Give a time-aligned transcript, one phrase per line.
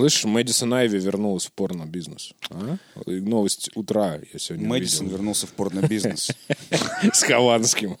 [0.00, 2.32] Слышишь, Мэдисон Айви вернулась в порно-бизнес.
[2.48, 2.76] А?
[3.06, 5.18] Новость утра я сегодня Мэдисон увидел.
[5.18, 6.30] вернулся в порно-бизнес.
[7.12, 7.98] С Хованским.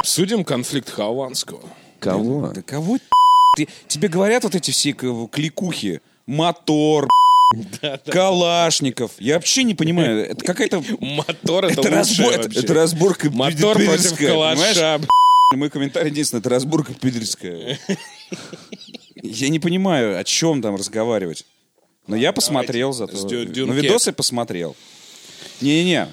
[0.00, 1.62] Обсудим конфликт Хованского.
[2.00, 2.52] Кого?
[2.54, 2.98] Да кого
[3.56, 3.66] ты?
[3.86, 6.02] Тебе говорят вот эти все кликухи?
[6.26, 7.08] Мотор,
[8.04, 9.12] Калашников.
[9.18, 10.26] Я вообще не понимаю.
[10.26, 10.84] Это какая-то...
[11.00, 12.60] Мотор это, Это, разбор- вообще.
[12.60, 15.00] это разборка Мотор против калаша.
[15.54, 17.78] Мой комментарий единственный, это разборка пидорская.
[19.22, 21.44] Я не понимаю, о чем там разговаривать.
[22.06, 23.16] Но я посмотрел зато.
[23.28, 23.74] Дюнкерк.
[23.74, 24.76] видосы посмотрел.
[25.60, 26.08] Не-не-не,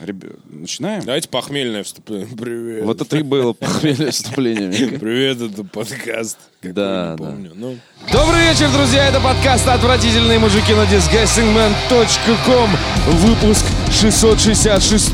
[0.46, 1.04] начинаем?
[1.04, 2.36] Давайте похмельное вступление.
[2.36, 2.84] Привет.
[2.84, 5.00] Вот это и было похмельное вступление.
[5.00, 6.38] Привет, это подкаст.
[6.64, 7.18] Да, да.
[7.18, 7.52] помню.
[7.54, 7.78] Ну,
[8.12, 9.08] Добрый вечер, друзья!
[9.08, 12.70] Это подкаст «Отвратительные мужики» на disgustingman.com
[13.08, 15.12] Выпуск 666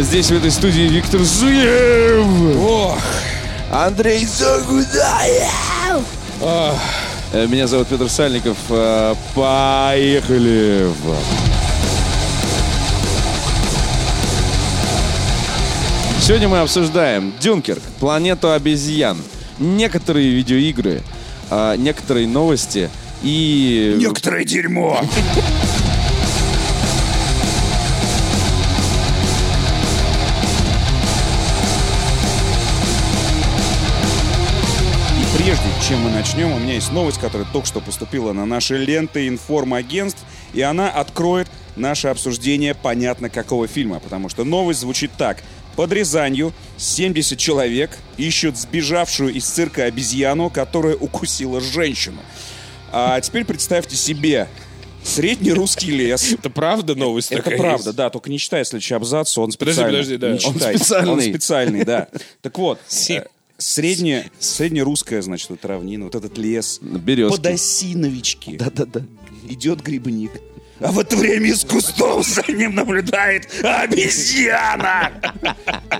[0.00, 2.26] Здесь, в этой студии, Виктор Зуев
[2.58, 2.98] Ох,
[3.70, 5.52] Андрей Загудаев
[6.40, 6.74] Э,
[7.32, 10.90] Меня зовут Петр Сальников Э, Поехали!
[16.20, 19.16] Сегодня мы обсуждаем Дюнкерк, планету обезьян,
[19.58, 21.00] некоторые видеоигры,
[21.50, 22.90] а, некоторые новости
[23.22, 23.96] и...
[23.98, 25.00] некоторое дерьмо.
[35.62, 39.28] прежде чем мы начнем, у меня есть новость, которая только что поступила на наши ленты
[39.28, 40.20] информагентств,
[40.54, 45.42] и она откроет наше обсуждение понятно какого фильма, потому что новость звучит так.
[45.76, 52.20] Под Рязанью 70 человек ищут сбежавшую из цирка обезьяну, которая укусила женщину.
[52.90, 54.48] А теперь представьте себе
[55.04, 57.96] средний русский лес, это правда новость это правда, есть?
[57.96, 59.92] да, только не читай следующий абзац, он Подожди, специальный.
[59.92, 60.28] подожди, да.
[60.28, 60.76] Не Он читай.
[60.76, 61.12] специальный.
[61.12, 62.08] Он специальный, да.
[62.42, 62.78] Так вот,
[63.62, 66.80] средняя, среднерусская, значит, вот равнина, вот этот лес.
[66.82, 67.36] Березки.
[67.36, 68.56] Подосиновички.
[68.56, 69.02] Да-да-да.
[69.48, 70.32] Идет грибник.
[70.84, 75.10] А в это время из кустов за ним наблюдает обезьяна.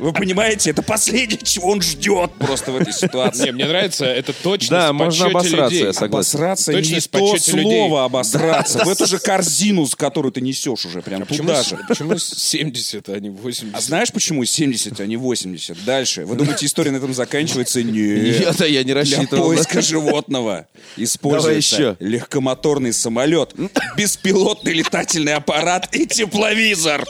[0.00, 3.44] Вы понимаете, это последнее, чего он ждет просто в этой ситуации.
[3.47, 5.84] Не, мне нравится, это точность Да, можно обосраться, людей.
[5.84, 6.12] я согласен.
[6.38, 7.38] Обосраться Точно не то людей.
[7.62, 8.84] слово обосраться.
[8.84, 11.78] В эту же корзину, с которую ты несешь уже прям Почему, туда с- же.
[11.88, 13.76] почему 70, а не 80?
[13.76, 15.84] А знаешь, почему 70, а не 80?
[15.84, 16.25] Дальше.
[16.25, 17.82] Вы думаете, история на этом заканчивается?
[17.82, 18.41] Нет.
[18.41, 19.47] Я-то я не Для рассчитывал.
[19.48, 20.66] поиска животного
[20.97, 23.54] используется легкомоторный самолет,
[23.97, 27.05] беспилотный летательный аппарат и тепловизор.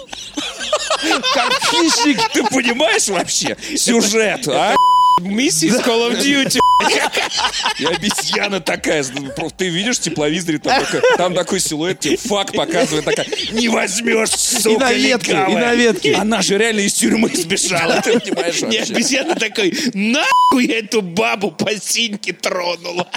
[1.35, 2.21] Как хищник.
[2.33, 4.75] Ты понимаешь вообще сюжет, а?
[5.21, 6.59] Миссия из Call of Duty.
[7.79, 9.05] И обезьяна такая,
[9.37, 13.69] просто ты видишь в тепловизоре, там, такой, там такой силуэт, тебе факт показывает, такая, не
[13.69, 15.51] возьмешь, сука, И на ветке, легавая».
[15.51, 16.15] и на ветке.
[16.15, 21.51] Она же реально из тюрьмы сбежала, ты понимаешь Не, обезьяна такой, нахуй я эту бабу
[21.53, 23.09] по синьке тронула.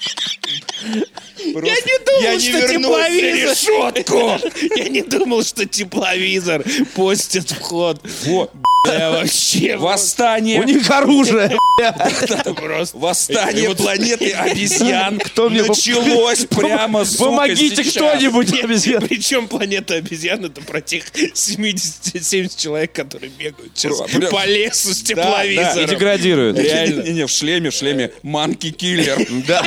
[1.53, 3.51] Просто Я не думал, я не что тепловизор.
[3.51, 4.39] решетку.
[4.75, 6.63] Я не думал, что тепловизор
[6.95, 7.99] постит вход.
[8.25, 8.51] Вот.
[8.87, 10.59] Я вообще Восстание.
[10.59, 11.57] У них оружие.
[12.55, 12.97] просто-.
[12.97, 19.01] Восстание И планеты обезьян Кто мне пом- началось прямо, сука, Помогите кто-нибудь, обезьян.
[19.05, 23.97] Причем планета обезьян это про тех 70-70 человек, которые бегают сейчас
[24.31, 25.89] по лесу с И тепловизором.
[25.89, 26.57] деградируют.
[26.59, 27.01] Реально.
[27.01, 28.11] Не-не-не, в шлеме, в шлеме.
[28.23, 29.17] Манки киллер.
[29.47, 29.63] Да.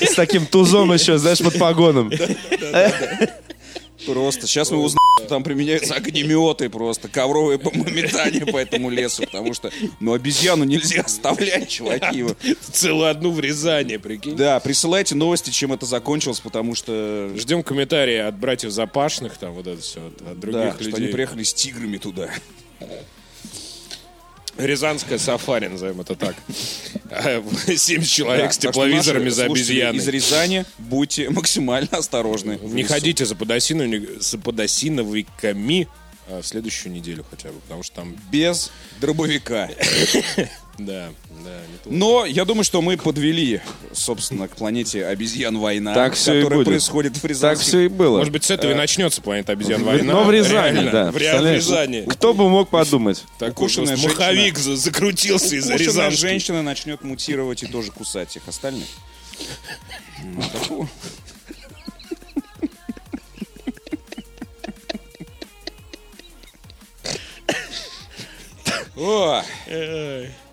[0.00, 2.10] С таким тузом еще, знаешь, под погоном.
[4.06, 4.46] Просто.
[4.46, 9.70] Сейчас мы узнаем, что там применяются огнеметы просто, ковровые бомбометания по этому лесу, потому что,
[10.00, 12.26] ну, обезьяну нельзя оставлять, чуваки.
[12.72, 14.36] Целую одну в Рязани, прикинь.
[14.36, 17.30] Да, присылайте новости, чем это закончилось, потому что...
[17.36, 20.88] Ждем комментарии от братьев Запашных, там вот это все, от, от других Да, людей.
[20.90, 22.28] что они приехали с тиграми туда.
[24.58, 26.34] Рязанская сафари, назовем это так.
[27.08, 29.96] А, 70 человек Да, с тепловизорами за обезьяной.
[29.98, 32.58] Из Рязани будьте максимально осторожны.
[32.62, 35.86] Не ходите за, подосиновыми- за подосиновиками
[36.28, 39.70] а, в следующую неделю хотя бы, потому что там, Без дробовика.
[40.78, 41.08] да,
[41.44, 41.90] да, не то.
[41.90, 43.60] Но я думаю, что мы подвели,
[43.92, 46.68] собственно, к планете обезьян война, Так всё и которая будет.
[46.68, 48.18] происходит в Так Рязанских все и было.
[48.18, 50.12] Может быть, с этого и начнется планета обезьян война.
[50.12, 51.10] Но в Рязани, Реально, да.
[51.12, 51.16] В?
[51.16, 52.04] Рязани.
[52.08, 53.24] Кто бы мог подумать?
[53.40, 54.20] Укушенная женщина.
[54.20, 56.16] маховик за- закрутился из-за Рязанской.
[56.30, 58.86] женщина начнет мутировать и тоже кусать всех остальных.
[60.68, 60.88] Ну.
[68.96, 69.42] О,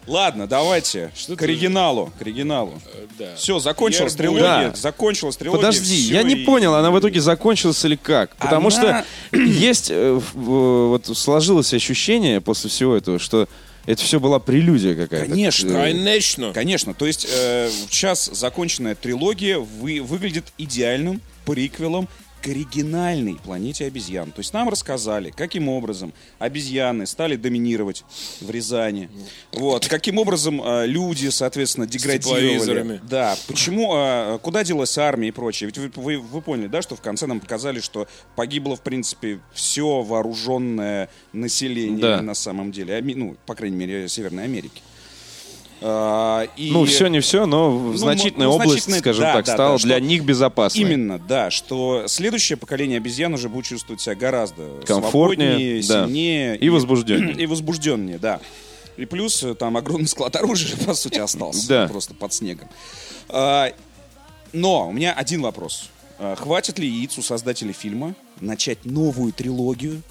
[0.08, 2.12] Ладно, давайте Что к ты- оригиналу.
[2.18, 2.82] К оригиналу.
[3.18, 3.36] Да.
[3.36, 4.42] Все, закончилась Я трилогия.
[4.70, 4.76] Да.
[4.76, 5.62] Закончилась трилогия.
[5.62, 8.36] Подожди, всё, я не и- понял, она в итоге закончилась или как?
[8.38, 13.48] Потому Она- что есть, э, в- в- вот сложилось ощущение после всего этого, что
[13.86, 15.30] это все была прелюдия какая-то.
[15.30, 15.72] Конечно.
[15.72, 16.54] Э, Конечно.
[16.54, 22.08] Конечно, то есть э, сейчас законченная трилогия вы, выглядит идеальным приквелом
[22.44, 24.31] к оригинальной планете обезьян.
[24.31, 28.04] То есть нам рассказали, каким образом обезьяны стали доминировать
[28.42, 29.10] в Рязани.
[29.54, 33.00] Вот, каким образом э, люди, соответственно, деградировали.
[33.10, 35.68] Да, почему, э, куда делась армия и прочее.
[35.74, 39.40] Ведь вы, вы- вы поняли, да, что в конце нам показали, что погибло, в принципе,
[39.54, 42.22] все вооруженное население Да.
[42.22, 43.01] на самом деле.
[43.16, 44.81] Ну, по крайней мере, Северной Америки.
[45.85, 49.33] А, и- Ну, все не все, но в Ну, значительная ну, область, значительная- скажем да,
[49.33, 50.81] так, да, стала да, для них безопасной.
[50.81, 56.57] Именно, да, что следующее поколение обезьян уже будет чувствовать себя гораздо Комфортнее, сильнее.
[56.57, 57.35] И возбужденнее.
[57.35, 58.39] И возбужденнее, да.
[58.95, 61.68] И плюс э, там огромный склад оружия, по сути, остался.
[61.68, 61.88] Да.
[61.88, 62.69] Просто под снегом.
[63.27, 63.74] А,
[64.53, 65.89] Но у меня один вопрос.
[66.19, 70.01] А, Хватит ли яиц у создателей фильма начать новую трилогию?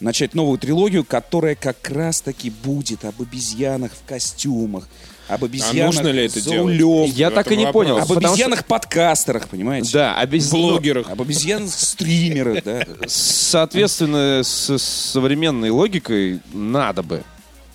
[0.00, 4.88] Начать новую трилогию, которая как раз-таки будет об обезьянах в костюмах,
[5.28, 6.80] об обезьянах нужно ли это за делать?
[6.80, 7.94] рулем, Я так и не понял.
[7.96, 8.02] вопрос.
[8.10, 9.90] об потому что- обезьянах-подкастерах, понимаете?
[9.92, 10.62] Да, обезьяны.
[10.62, 11.10] Блогерах.
[11.10, 12.86] Об обезьянах-стримерах, да.
[13.06, 17.22] Соответственно, с современной логикой надо бы.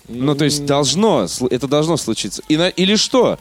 [0.08, 2.42] Ну, то есть должно, это должно случиться.
[2.48, 3.38] И или что?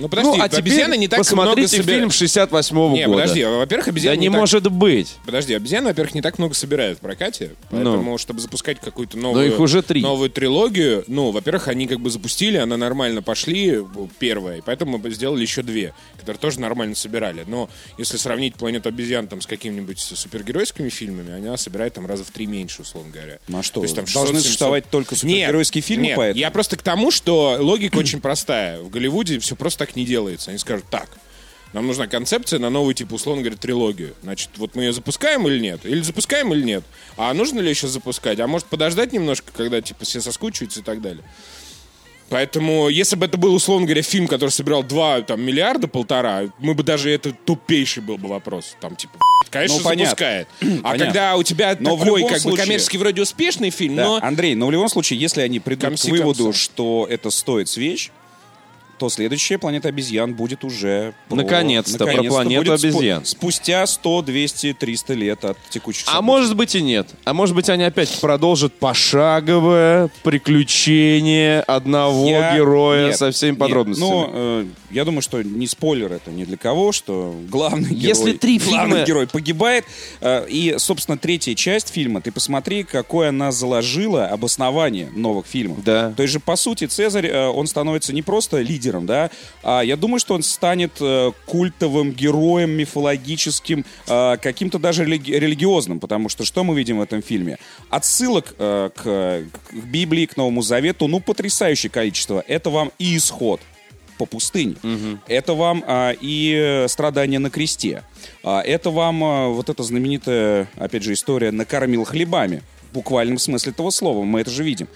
[0.00, 3.20] Ну, подожди, ну, а обезьяны не так посмотрите много собира- фильм 68-го Не, года.
[3.20, 5.14] подожди, во-первых, Да обезьяны не, так- может быть.
[5.26, 9.60] Подожди, обезьяны, во-первых, не так много собирают в прокате, поэтому, чтобы запускать какую-то новую, их
[9.60, 10.00] уже три.
[10.00, 13.78] новую трилогию, ну, во-первых, они как бы запустили, она нормально пошли,
[14.18, 17.44] первая, и поэтому мы сделали еще две, которые тоже нормально собирали.
[17.46, 17.68] Но
[17.98, 22.46] если сравнить «Планету обезьян» там с какими-нибудь супергеройскими фильмами, она собирает там раза в три
[22.46, 23.38] меньше, условно говоря.
[23.48, 24.40] Ну а что, То есть там должны 600-700.
[24.42, 26.40] существовать только супергеройские Нет, фильмы нет, поэтому?
[26.40, 28.80] я просто к тому, что логика очень простая.
[28.80, 30.50] В Голливуде все просто так не делается.
[30.50, 31.08] Они скажут, так,
[31.72, 34.14] нам нужна концепция на новую, типа, условно говоря, трилогию.
[34.22, 35.80] Значит, вот мы ее запускаем или нет?
[35.84, 36.84] Или запускаем или нет?
[37.16, 38.40] А нужно ли еще запускать?
[38.40, 41.22] А может подождать немножко, когда, типа, все соскучаются и так далее?
[42.28, 46.74] Поэтому, если бы это был, условно говоря, фильм, который собирал 2 там, миллиарда, полтора, мы
[46.74, 48.76] бы даже это тупейший был бы вопрос.
[48.80, 49.14] Там, типа,
[49.50, 50.04] конечно, Ну, понятно.
[50.06, 50.48] запускает.
[50.60, 50.98] А Понятно.
[50.98, 54.04] когда у тебя Но в такой, любом как бы, случае- коммерчески вроде успешный фильм, Да,
[54.04, 54.18] но...
[54.22, 56.58] Андрей, но в любом случае, если они придут Комси к выводу, комса.
[56.60, 58.12] что это стоит свеч,
[59.00, 61.14] то следующая планета обезьян будет уже...
[61.28, 63.24] про- Наконец-то, про планету будет спу- обезьян.
[63.24, 66.26] спустя 100, 200, 300 лет от текущих А событий.
[66.26, 67.08] может быть и нет.
[67.24, 73.58] А может быть они опять продолжат пошаговое приключение одного Я- героя нет, со всеми нет.
[73.58, 74.08] подробностями.
[74.10, 78.32] Ну, э, я думаю, что не спойлер это ни для кого, что главный герой, Если
[78.32, 79.84] три главный фильма- герой погибает.
[80.20, 85.82] э, и, собственно, третья часть фильма, ты посмотри, какое она заложила обоснование новых фильмов.
[85.84, 86.12] Да.
[86.16, 89.30] То есть же, по сути, Цезарь, э, он становится не просто лидером, да,
[89.62, 96.28] а я думаю, что он станет э, культовым героем, мифологическим, каким-то даже религи- религиозным, потому
[96.28, 97.58] что что мы видим в этом фильме?
[97.90, 102.42] Отсылок к, к Библии, к Новому Завету, ну, потрясающее количество.
[102.46, 103.60] Это вам и исход
[104.20, 104.76] по пустыне.
[105.28, 108.04] Это вам а, и э, страдания на кресте.
[108.44, 112.62] А, это вам а, вот эта знаменитая, опять же, история «накормил хлебами».
[112.90, 114.22] В буквальном смысле этого слова.
[114.24, 114.88] Мы это же видим.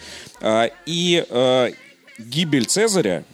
[0.42, 1.70] А, и э,
[2.18, 3.24] гибель Цезаря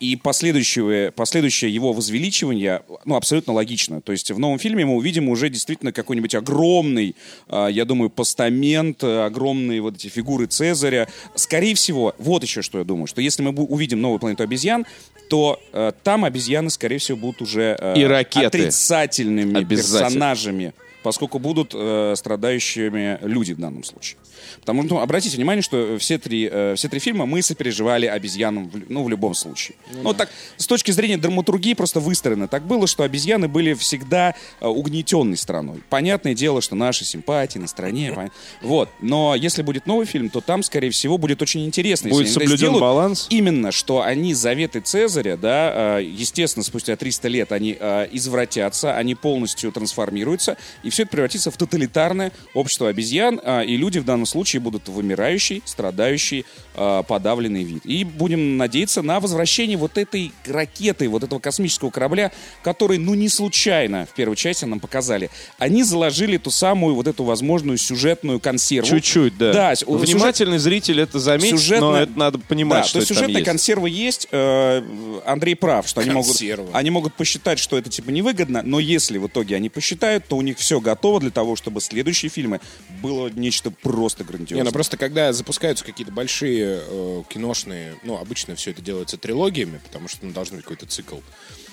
[0.00, 4.00] и последующее, последующее его возвеличивание, ну, абсолютно логично.
[4.00, 7.16] То есть в новом фильме мы увидим уже действительно какой-нибудь огромный,
[7.48, 11.08] а, я думаю, постамент, огромные вот эти фигуры Цезаря.
[11.34, 14.86] Скорее всего, вот еще что я думаю, что если мы увидим новую планету обезьян,
[15.28, 18.46] то э, там обезьяны, скорее всего, будут уже э, И ракеты.
[18.46, 24.16] отрицательными персонажами поскольку будут э, страдающими люди в данном случае.
[24.60, 28.68] Потому что, ну, обратите внимание, что все три, э, все три фильма мы сопереживали обезьянам,
[28.68, 29.76] в, ну, в любом случае.
[30.02, 34.66] Ну, так, с точки зрения драматургии просто выстроено так было, что обезьяны были всегда э,
[34.66, 35.82] угнетенной страной.
[35.90, 38.08] Понятное дело, что наши симпатии на стороне.
[38.16, 38.30] пон-
[38.62, 38.88] Вот.
[39.00, 42.08] Но если будет новый фильм, то там, скорее всего, будет очень интересно.
[42.08, 42.80] если Будет это соблюден сделают.
[42.80, 43.26] баланс?
[43.30, 49.14] Именно, что они заветы Цезаря, да, э, естественно, спустя 300 лет они э, извратятся, они
[49.14, 54.26] полностью трансформируются, и все это превратится в тоталитарное общество обезьян, э, и люди в данном
[54.26, 57.84] случае будут вымирающий, страдающий, э, подавленный вид.
[57.86, 63.28] И будем надеяться на возвращение вот этой ракеты, вот этого космического корабля, который, ну, не
[63.28, 65.30] случайно в первой части нам показали.
[65.58, 68.88] Они заложили ту самую вот эту возможную сюжетную консерву.
[68.88, 69.52] Чуть-чуть, да.
[69.52, 73.16] Да, Внимательный зритель это заметит, но Сюжетная- это надо понимать, да, что то это там
[73.16, 73.46] сюжетная есть.
[73.50, 74.28] консерва есть.
[74.30, 74.82] Э,
[75.26, 76.36] Андрей прав, что они могут,
[76.72, 80.42] они могут посчитать, что это типа невыгодно, но если в итоге они посчитают, то у
[80.42, 82.60] них все готово для того, чтобы следующие фильмы
[83.02, 84.56] было нечто просто просто грандиозно.
[84.56, 89.80] Не, ну просто когда запускаются какие-то большие э, киношные, ну, обычно все это делается трилогиями,
[89.84, 91.18] потому что ну, должен быть какой-то цикл.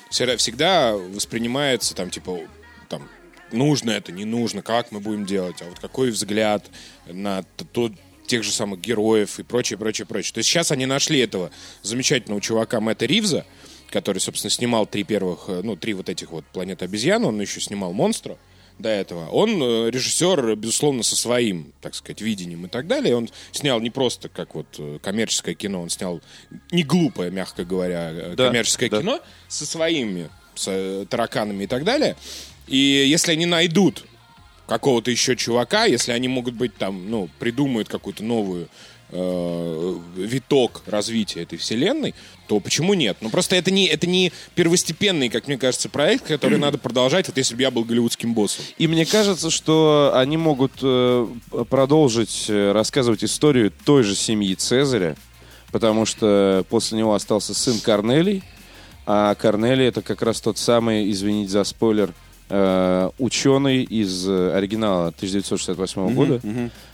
[0.09, 2.39] Всегда, воспринимается там, типа,
[2.89, 3.07] там,
[3.51, 6.69] нужно это, не нужно, как мы будем делать, а вот какой взгляд
[7.07, 7.91] на т- то,
[8.27, 10.33] тех же самых героев и прочее, прочее, прочее.
[10.33, 13.45] То есть сейчас они нашли этого замечательного чувака Мэтта Ривза,
[13.89, 17.59] который, собственно, снимал три первых, э, ну, три вот этих вот «Планеты обезьян», он еще
[17.59, 18.37] снимал «Монстра»,
[18.79, 19.29] до этого.
[19.29, 23.15] Он э, режиссер, безусловно, со своим, так сказать, видением и так далее.
[23.15, 26.21] Он снял не просто как вот э, коммерческое кино, он снял
[26.71, 29.01] не глупое, мягко говоря, э, Да, коммерческое да.
[29.01, 32.15] кино со своими с тараканами и так далее.
[32.67, 34.05] И если они найдут
[34.67, 38.69] какого-то еще чувака, если они могут быть там, ну, придумают какую-то новую
[39.11, 42.15] э, виток развития этой вселенной,
[42.47, 43.17] то почему нет?
[43.21, 47.37] Ну просто это не, это не первостепенный, как мне кажется, проект, который надо продолжать, вот
[47.37, 48.63] если бы я был голливудским боссом.
[48.77, 51.27] И мне кажется, что они могут э,
[51.69, 55.15] продолжить э, рассказывать историю той же семьи Цезаря,
[55.71, 58.43] потому что после него остался сын Корнелий,
[59.05, 62.13] а Корнелий это как раз тот самый, извините за спойлер,
[62.49, 66.41] э, ученый из э, оригинала 1968 года,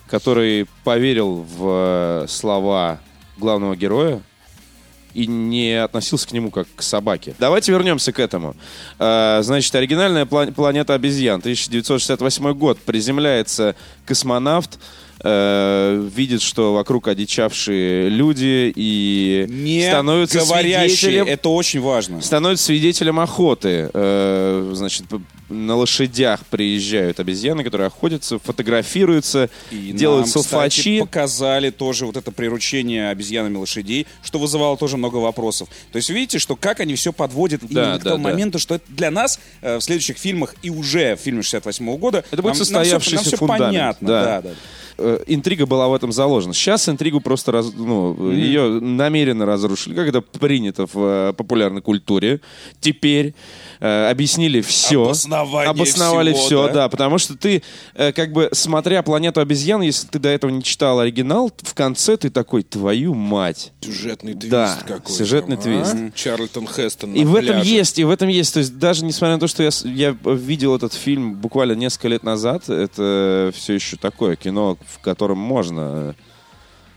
[0.09, 2.99] который поверил в э, слова
[3.37, 4.21] главного героя
[5.13, 7.33] и не относился к нему как к собаке.
[7.39, 8.55] Давайте вернемся к этому.
[8.99, 12.77] Э, Значит, оригинальная пла- планета обезьян, 1968 год.
[12.79, 14.77] Приземляется космонавт,
[15.23, 22.21] э, видит, что вокруг одичавшие люди и Не становится говорящие, свидетелем это очень важно.
[22.21, 23.89] становится свидетелем охоты.
[24.73, 25.05] Значит,
[25.49, 30.43] на лошадях приезжают обезьяны, которые охотятся, фотографируются, И делают нам, кстати,
[30.75, 30.99] селфачи.
[30.99, 35.69] показали тоже вот это приручение обезьянами лошадей, что вызывало тоже много вопросов.
[35.91, 38.29] То есть видите, что как они все подводят именно к да, тому да.
[38.31, 42.23] моменту, что это для нас э, в следующих фильмах и уже в фильме 68 года
[42.31, 43.67] Это будет нам- нам всё- состоявшийся нам всё фундамент,
[43.99, 44.07] понятно.
[44.07, 44.23] да.
[44.23, 44.49] Да, да.
[44.99, 46.53] Э, интрига была в этом заложена.
[46.53, 52.41] Сейчас интригу просто раз- ну, ее намеренно разрушили, как это принято в э, популярной культуре.
[52.79, 53.35] Теперь
[53.79, 55.13] э, объяснили все.
[55.29, 56.73] Обосновали всего, все, да?
[56.73, 56.89] да?
[56.89, 57.61] потому что ты,
[57.93, 62.17] э, как бы, смотря «Планету обезьян», если ты до этого не читал оригинал, в конце
[62.17, 63.73] ты такой, твою мать.
[63.81, 65.11] Сюжетный твист Да, какой-то.
[65.11, 65.59] сюжетный а?
[65.59, 65.95] твист.
[66.15, 68.53] Чарльтон Хестон И в этом есть, и в этом есть.
[68.53, 72.23] То есть даже несмотря на то, что я, я видел этот фильм буквально несколько лет
[72.23, 76.13] назад, это все еще такое кино, в котором можно э,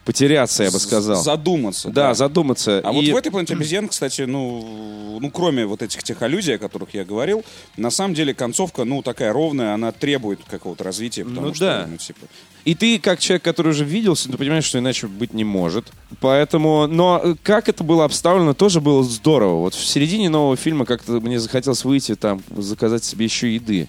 [0.05, 1.23] потеряться, я бы сказал.
[1.23, 1.91] Задуматься.
[1.91, 2.81] Да, задуматься.
[2.85, 6.55] А вот И- в этой планете обезьян, кстати, ну, ну, кроме вот этих тех аллюзий,
[6.55, 7.45] о которых я говорил,
[7.77, 11.87] на самом деле концовка, ну, такая ровная, она требует какого-то развития, потому Ну что, да.
[11.89, 12.27] ну, типа,
[12.65, 15.87] И ты, как человек, который уже виделся, ты понимаешь, что иначе быть не может.
[16.21, 19.61] Поэтому, но э, как это было обставлено, тоже было здорово.
[19.61, 23.89] Вот в середине нового фильма как-то мне захотелось выйти там, заказать себе еще еды.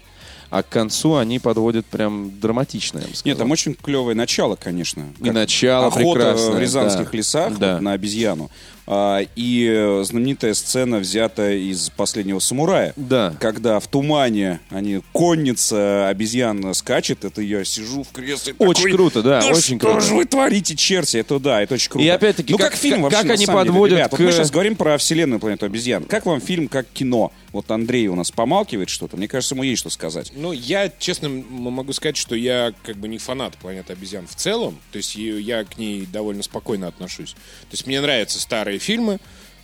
[0.51, 3.23] А к концу они подводят прям драматично, я бы сказал.
[3.25, 5.05] Нет, там очень клевое начало, конечно.
[5.21, 7.17] И начало Охота прекрасное, в Рязанских да.
[7.17, 7.73] лесах Да.
[7.73, 8.51] вот на обезьяну.
[8.93, 12.91] А, и знаменитая сцена взята из «Последнего самурая».
[12.97, 13.33] Да.
[13.39, 19.23] Когда в тумане они, конница обезьян скачет, это я сижу в кресле Очень такой, круто,
[19.23, 20.01] да, «Да очень что круто».
[20.01, 21.15] же вы творите, черти?
[21.15, 22.05] Это да, это очень круто.
[22.05, 24.17] И опять-таки, ну как- как, фильм вообще, как на они самом деле, подводят ребят, вот
[24.17, 26.03] к- мы сейчас говорим про вселенную «Планету обезьян».
[26.03, 27.31] Как вам фильм как кино?
[27.53, 29.15] Вот Андрей у нас помалкивает что-то.
[29.17, 30.31] Мне кажется, ему есть что сказать.
[30.35, 34.77] Ну, я, честно, могу сказать, что я как бы не фанат «Планеты обезьян» в целом.
[34.91, 37.31] То есть я к ней довольно спокойно отношусь.
[37.33, 39.19] То есть мне нравятся старые фильмы.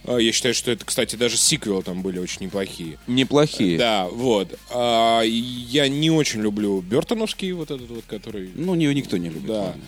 [0.05, 2.97] А, Я считаю, что это, кстати, даже сиквелы там были очень неплохие.
[3.07, 3.77] Неплохие.
[3.77, 4.57] Да, вот.
[4.71, 8.50] А, я не очень люблю Бертоновский, вот этот вот, который...
[8.55, 9.47] Ну, не, никто не любит.
[9.47, 9.53] Да.
[9.62, 9.81] ладно.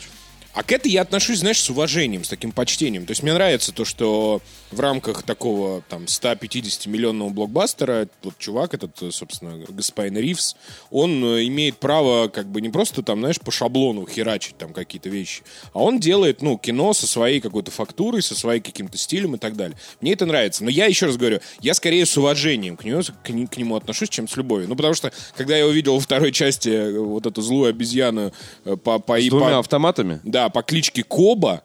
[0.54, 3.06] А к этой я отношусь, знаешь, с уважением, с таким почтением.
[3.06, 4.42] То есть мне нравится то, что
[4.72, 10.56] в рамках такого там 150-миллионного блокбастера вот чувак этот, собственно, господин Ривз,
[10.92, 15.10] он э, имеет право как бы не просто там, знаешь, по шаблону херачить там какие-то
[15.10, 19.38] вещи, а он делает, ну, кино со своей какой-то фактурой, со своим каким-то стилем и
[19.38, 19.78] так далее.
[20.02, 20.64] Мне это нравится.
[20.64, 24.10] Но я еще раз говорю, я скорее с уважением к, нему, к, к нему отношусь,
[24.10, 24.68] чем с любовью.
[24.68, 28.34] Ну, потому что, когда я увидел во второй части э, вот эту злую обезьяну
[28.66, 30.20] э, по, по, С двумя по- автоматами?
[30.24, 31.64] да, по кличке Коба,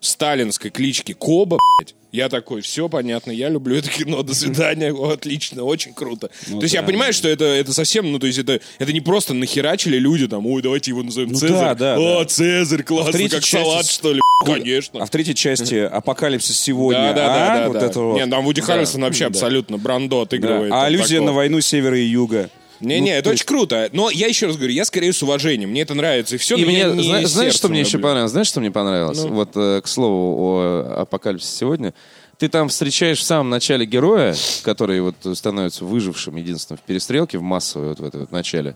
[0.00, 5.10] сталинской кличке Коба, блядь, я такой, все понятно, я люблю это кино, до свидания, О,
[5.12, 6.28] отлично, очень круто.
[6.48, 6.86] то есть я да.
[6.88, 10.46] понимаю, что это, это совсем, ну то есть это, это не просто нахерачили люди там,
[10.46, 11.58] ой, давайте его назовем Ну Цезарь.
[11.60, 12.24] да, да, О, да.
[12.24, 15.00] Цезарь, классно, третьей как части салат, с- что ли, конечно.
[15.02, 17.28] А в третьей части «Апокалипсис сегодня», Да, да, а?
[17.54, 17.86] да, да, вот да.
[17.86, 18.16] это вот.
[18.16, 20.22] Не, там Вуди Харрельсон вообще абсолютно Брандо Да.
[20.22, 20.72] отыгрывает.
[20.72, 21.26] А там аллюзия такого.
[21.26, 22.50] на войну севера и юга.
[22.82, 23.88] Не-не, Ну, это то очень круто.
[23.92, 25.70] Но я еще раз говорю, я скорее с уважением.
[25.70, 26.34] Мне это нравится.
[26.34, 28.08] И все, И мне, не зна- знаешь, что мне еще люблю.
[28.08, 28.32] понравилось?
[28.32, 29.22] Знаешь, что мне понравилось?
[29.22, 29.28] Ну.
[29.28, 31.94] Вот, э, к слову, о апокалипсисе сегодня.
[32.38, 34.34] Ты там встречаешь в самом начале героя,
[34.64, 38.74] который вот становится выжившим единственным в перестрелке, в массовой вот в этой вот начале.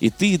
[0.00, 0.40] И ты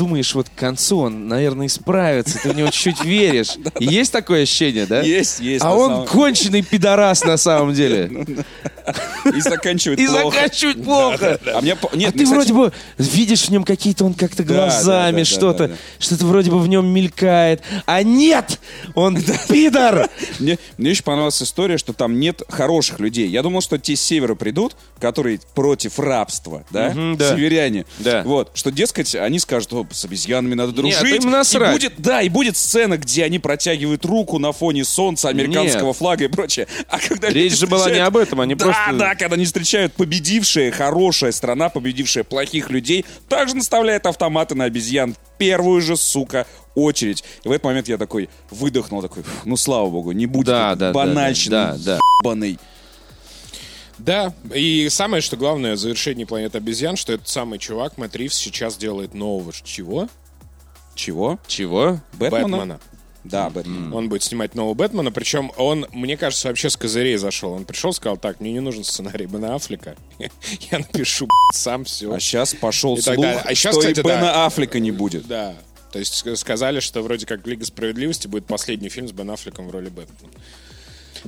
[0.00, 3.56] думаешь, вот к концу он, наверное, исправится, ты в него чуть-чуть веришь.
[3.78, 5.02] Есть такое ощущение, да?
[5.02, 5.62] Есть, есть.
[5.62, 8.10] А он конченый пидорас на самом деле.
[9.36, 10.30] И заканчивает И плохо.
[10.30, 11.40] заканчивает плохо.
[11.46, 16.50] А А ты вроде бы видишь в нем какие-то, он как-то глазами что-то, что-то вроде
[16.50, 17.62] бы в нем мелькает.
[17.84, 18.58] А нет!
[18.94, 20.08] Он пидор!
[20.38, 23.28] Мне, еще понравилась история, что там нет хороших людей.
[23.28, 27.84] Я думал, что те с севера придут, которые против рабства, да, северяне.
[27.98, 28.22] Да.
[28.24, 31.02] Вот, что, дескать, они скажут, «О, с обезьянами надо дружить.
[31.02, 31.70] Нет, им насрать.
[31.70, 35.96] И будет, да, и будет сцена, где они протягивают руку на фоне солнца, американского Нет.
[35.96, 36.66] флага и прочее.
[36.88, 39.92] А когда Речь же была не об этом, они да, просто- Да, когда они встречают
[39.94, 45.16] победившая, хорошая страна, победившая плохих людей, также наставляет автоматы на обезьян.
[45.38, 47.24] Первую же, сука, очередь.
[47.44, 50.74] И в этот момент я такой выдохнул, такой, «Фу, ну, слава богу, не будет Да,
[50.74, 51.98] да, да, банальщины да, да.
[52.22, 52.58] ебаной».
[54.00, 58.34] Да, и самое, что главное в завершении «Планеты обезьян», что этот самый чувак, Мэтт Ривз,
[58.34, 60.08] сейчас делает нового чего?
[60.94, 61.38] Чего?
[61.46, 62.00] Чего?
[62.14, 62.48] Бэтмена?
[62.48, 62.80] Бэтмена.
[63.24, 63.92] Да, Бэтмен.
[63.92, 67.52] Он будет снимать нового Бэтмена, причем он, мне кажется, вообще с козырей зашел.
[67.52, 72.12] Он пришел, сказал, так, мне не нужен сценарий Бена Аффлека, я напишу сам все.
[72.12, 73.24] А сейчас пошел И слух.
[73.44, 74.46] А щас, что кстати, и Бена да.
[74.46, 75.26] Аффлека не будет.
[75.26, 75.54] Да,
[75.92, 79.68] то есть ск- сказали, что вроде как «Лига справедливости» будет последний фильм с Бен Аффлеком
[79.68, 80.32] в роли Бэтмена.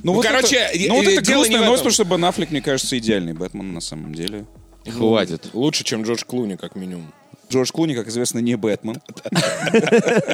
[0.01, 2.61] Ну, вот короче, это, ну, вот э, это грустная новость, потому что Бен Аффлек, мне
[2.61, 4.45] кажется, идеальный Бэтмен на самом деле.
[4.89, 5.49] Хватит.
[5.53, 7.13] Лучше, чем Джордж Клуни, как минимум.
[7.49, 9.01] Джордж Клуни, как известно, не Бэтмен.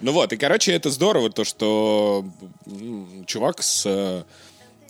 [0.00, 2.24] Ну вот, и, короче, это здорово, то, что
[3.26, 4.22] чувак с, э,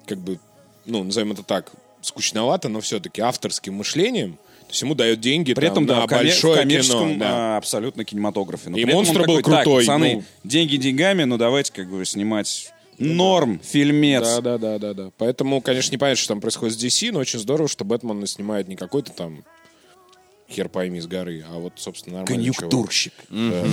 [0.06, 0.38] как бы,
[0.84, 1.70] ну, назовем это так,
[2.02, 6.06] скучновато, но все-таки авторским мышлением, то есть ему дают деньги При там, этом, да, на
[6.06, 7.20] в большое коммерческом кино.
[7.20, 7.54] да.
[7.54, 8.70] а, абсолютно кинематографе.
[8.70, 10.24] Но И «Монстр» был такой, «Так, крутой, пацаны, ну».
[10.42, 14.22] деньги деньгами, но давайте, как бы, снимать норм, фильмец.
[14.22, 15.10] Да, да, да, да, да.
[15.18, 18.68] Поэтому, конечно, не понятно, что там происходит с DC, но очень здорово, что Бэтмен снимает
[18.68, 19.44] не какой-то там
[20.50, 22.70] хер пойми с горы, а вот, собственно, нормальный чувак.
[22.70, 23.12] Конъюнктурщик.
[23.30, 23.64] Да.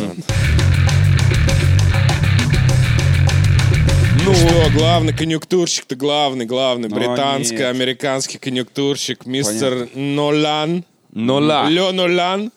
[4.25, 10.85] Ну что, главный конъюнктурщик-то главный, главный, Но британско-американский конъюнктурщик, мистер Нолан.
[11.11, 11.69] Нола.
[11.69, 12.51] Ле Нолан.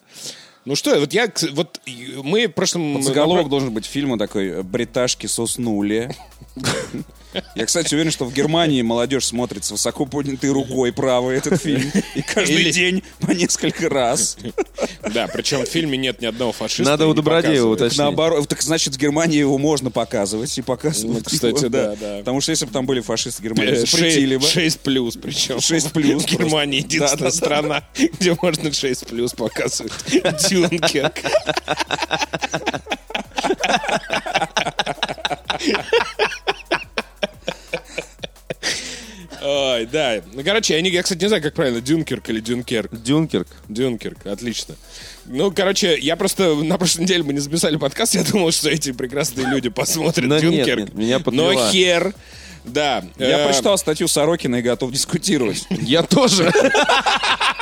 [0.66, 1.80] Ну что, вот я, вот
[2.24, 3.00] мы в прошлом...
[3.00, 6.10] Заголовок должен быть фильма такой «Бриташки соснули».
[7.54, 11.90] Я, кстати, уверен, что в Германии молодежь смотрит с высоко поднятой рукой правой этот фильм.
[12.14, 14.36] И каждый Или- день по несколько раз.
[15.12, 16.84] Да, причем в фильме нет ни одного фашиста.
[16.84, 17.98] Надо у Добродеева уточнить.
[17.98, 21.18] Наоборот, так значит, в Германии его можно показывать и показывать.
[21.18, 22.18] Ну, кстати, его, да, да.
[22.18, 24.46] Потому что если бы там были фашисты Германии, Э, запретили бы.
[24.46, 25.60] 6 плюс, причем.
[25.60, 27.30] 6 плюс В Германии единственная Да, да, да.
[27.30, 27.82] страна,
[28.18, 29.92] где можно 6 плюс показывать.
[30.48, 31.14] Дюнкерк.
[39.48, 40.22] Ой, да.
[40.32, 42.90] Ну, короче, я, не, я, кстати, не знаю, как правильно, Дюнкерк или Дюнкерк.
[42.92, 43.46] Дюнкерк.
[43.68, 44.74] Дюнкерк, отлично.
[45.26, 48.90] Ну, короче, я просто на прошлой неделе мы не записали подкаст, я думал, что эти
[48.92, 50.78] прекрасные люди посмотрят Но нет, Дюнкерк.
[50.80, 51.70] нет, меня Но подвела.
[51.70, 52.12] хер.
[52.64, 53.04] Да.
[53.18, 55.64] Я Э, прочитал статью Сорокина и готов дискутировать.
[55.70, 56.52] Я тоже.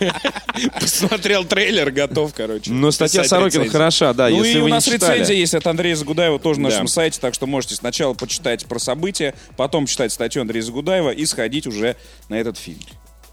[0.80, 2.70] Посмотрел трейлер, готов, короче.
[2.70, 6.38] Но статья Сорокина хороша, да, Ну если и у нас рецензия есть от Андрея Загудаева
[6.38, 6.74] тоже на Да.
[6.74, 11.24] нашем сайте, так что можете сначала почитать про события, потом читать статью Андрея Загудаева и
[11.26, 11.96] сходить уже
[12.28, 12.80] на этот фильм.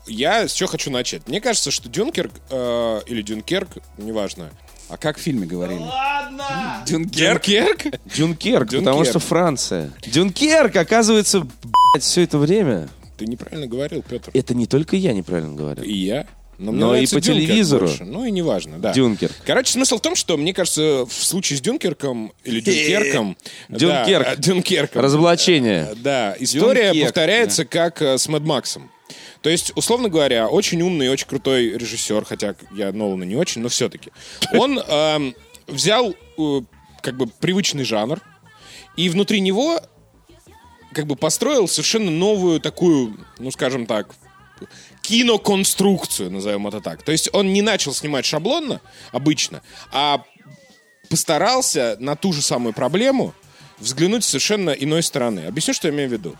[0.08, 1.27] Я с чего хочу начать.
[1.27, 4.49] Мне кажется, что Дюнкерк э, или Дюнкерк, неважно.
[4.89, 5.80] А как в фильме говорили?
[5.80, 6.84] Ладно!
[6.86, 7.43] Дюнкерк?
[7.45, 7.82] Дюнкерк?
[8.13, 9.08] Дюнкерк, потому Дюнкерк.
[9.10, 9.91] что Франция.
[10.06, 12.89] Дюнкерк, оказывается, блядь, все это время.
[13.22, 14.32] Ты неправильно говорил, Петр.
[14.34, 15.84] Это не только я неправильно говорю.
[15.84, 16.26] И я.
[16.58, 17.86] мне Но и по Дюнкерк телевизору.
[17.86, 18.04] больше.
[18.04, 18.94] Ну и неважно, да.
[18.94, 19.36] Дюнкерк.
[19.46, 23.38] Короче, смысл в том, что, мне кажется, в случае с Дюнкерком или Дюнкерком...
[23.70, 24.26] Дюнкерк.
[24.26, 25.02] Да, э, Дюнкерком.
[25.04, 25.94] Разоблачение.
[25.98, 28.90] Да, история Дюнкерк, повторяется как э, с Мэд Максом.
[29.44, 33.62] То есть, условно говоря, очень умный и очень крутой режиссер, хотя я Нолана не очень,
[33.62, 34.10] но все-таки.
[34.52, 35.36] Он эм,
[35.68, 36.62] взял э,
[37.04, 38.20] как бы привычный жанр
[38.98, 39.80] и внутри него
[40.93, 44.13] как бы построил совершенно новую такую, ну скажем так,
[45.01, 47.04] киноконструкцию, назовем это так.
[47.04, 50.23] То есть он не начал снимать шаблонно, обычно, а
[51.10, 53.34] постарался на ту же самую проблему
[53.80, 55.41] взглянуть совершенно иной стороны.
[55.41, 56.36] Объясню, что я имею в виду.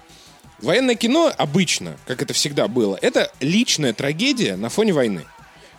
[0.59, 5.25] Военное кино обычно, как это всегда было, это личная трагедия на фоне войны.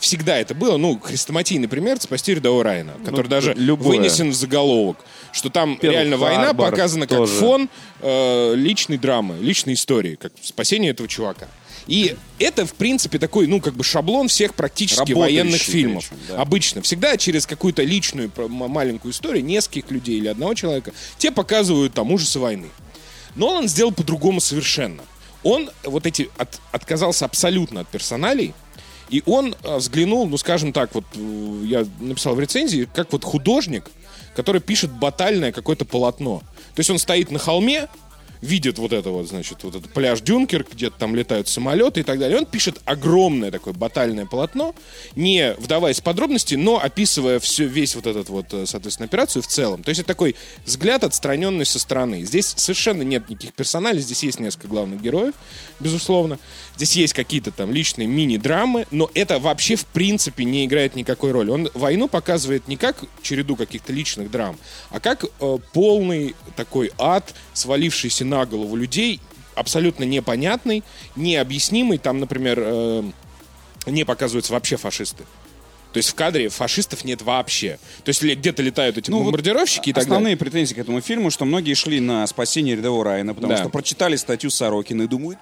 [0.03, 0.79] Всегда это было.
[0.79, 3.99] Ну, хрестоматийный пример «Спасти рядового Райана», который даже любое.
[3.99, 4.97] вынесен в заголовок,
[5.31, 7.33] что там Перл реально война показана как тоже.
[7.35, 7.69] фон
[8.01, 11.47] э, личной драмы, личной истории, как спасение этого чувака.
[11.87, 16.09] И это, в принципе, такой, ну, как бы шаблон всех практически Работающий военных фильмов.
[16.09, 16.43] причем, да.
[16.43, 16.83] Обычно.
[16.83, 22.41] Всегда через какую-то личную маленькую историю нескольких людей или одного человека те показывают там ужасы
[22.41, 22.71] войны.
[23.37, 25.05] Но он сделал по-другому совершенно.
[25.45, 28.53] Он вот эти от- отказался абсолютно от персоналей
[29.13, 33.25] И он э, взглянул, ну, скажем так, вот э, я написал в рецензии, как вот
[33.25, 33.91] художник,
[34.35, 36.39] который пишет батальное какое-то полотно.
[36.75, 37.89] То есть он стоит на холме,
[38.43, 42.19] видит вот это вот, значит, вот этот пляж Дюнкер, где-то там летают самолеты и так
[42.19, 42.39] далее.
[42.39, 44.75] Он пишет огромное такое батальное полотно,
[45.15, 49.47] не вдаваясь в подробности, но описывая все, весь вот этот вот, э, соответственно, операцию в
[49.47, 49.85] целом.
[49.85, 50.35] То есть это такой
[50.67, 52.25] взгляд отстраненный со стороны.
[52.25, 55.35] Здесь совершенно нет никаких персоналей, здесь есть несколько главных героев,
[55.79, 56.39] безусловно.
[56.77, 61.51] Здесь есть какие-то там личные мини-драмы, но это вообще в принципе не играет никакой роли.
[61.51, 64.59] Он войну показывает не как череду каких-то личных драм,
[64.91, 69.21] а как э, полный такой ад, свалившийся на голову людей,
[69.55, 70.83] абсолютно непонятный,
[71.17, 71.99] необъяснимый.
[71.99, 73.03] Там, например, э,
[73.87, 75.25] не показываются вообще фашисты.
[75.93, 77.79] То есть в кадре фашистов нет вообще.
[78.03, 80.11] То есть где-то летают эти Ну, вот бомбардировщики и так далее.
[80.17, 83.59] Основные претензии к этому фильму, что многие шли на спасение рядового Райана, потому Да.
[83.59, 85.39] что прочитали статью Сорокина и думают,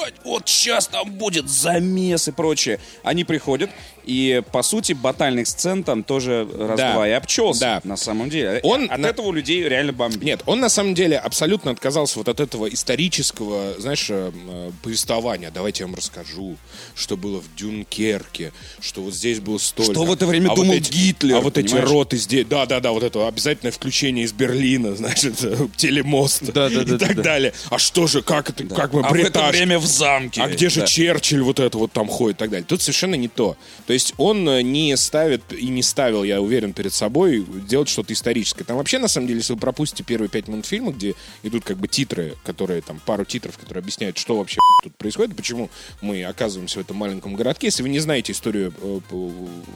[0.00, 2.78] блядь, вот сейчас там будет замес и прочее.
[3.02, 3.70] Они приходят,
[4.04, 7.80] и, по сути, батальных сцен там тоже раз-два и обчелся, Да.
[7.84, 8.60] на самом деле.
[8.62, 10.22] Он От на- этого у людей реально бомбит.
[10.22, 15.50] Нет, он на самом деле абсолютно отказался вот от этого исторического, знаешь, э, э, повествования.
[15.50, 16.56] Давайте я вам расскажу,
[16.94, 19.92] что было в Дюнкерке, что вот здесь было столько.
[19.92, 21.90] Что в это время вот думал эти- Гитлер, А вот эти понимаешь?
[21.90, 25.36] роты здесь, да-да-да, вот это обязательное включение из Берлина, значит,
[25.76, 26.94] телемост Да-да-да-да.
[26.94, 27.52] и так далее.
[27.70, 30.42] А что же, как это, как мы А в это время в замке.
[30.42, 30.86] а где же Да.
[30.86, 32.66] Черчилль вот это вот там ходит и так далее?
[32.68, 33.56] Тут совершенно не то.
[33.86, 38.12] То есть он э, не ставит и не ставил, я уверен, перед собой делать что-то
[38.12, 38.64] историческое.
[38.64, 41.78] Там вообще, на самом деле, если вы пропустите первые пять минут фильма, где идут как
[41.78, 46.78] бы титры, которые там, пару титров, которые объясняют, что вообще тут происходит, почему мы оказываемся
[46.78, 47.68] в этом маленьком городке.
[47.68, 49.00] Если вы не знаете историю э,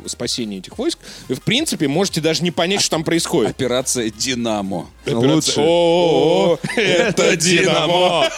[0.07, 3.51] спасения этих войск, вы, в принципе, можете даже не понять, что там происходит.
[3.51, 4.91] Операция «Динамо».
[5.07, 5.55] Лучше.
[5.59, 8.29] О, это Динамо.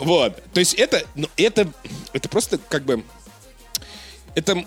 [0.00, 0.42] Вот.
[0.52, 1.68] То есть это, ну, это,
[2.12, 3.04] это просто как бы
[4.34, 4.64] это,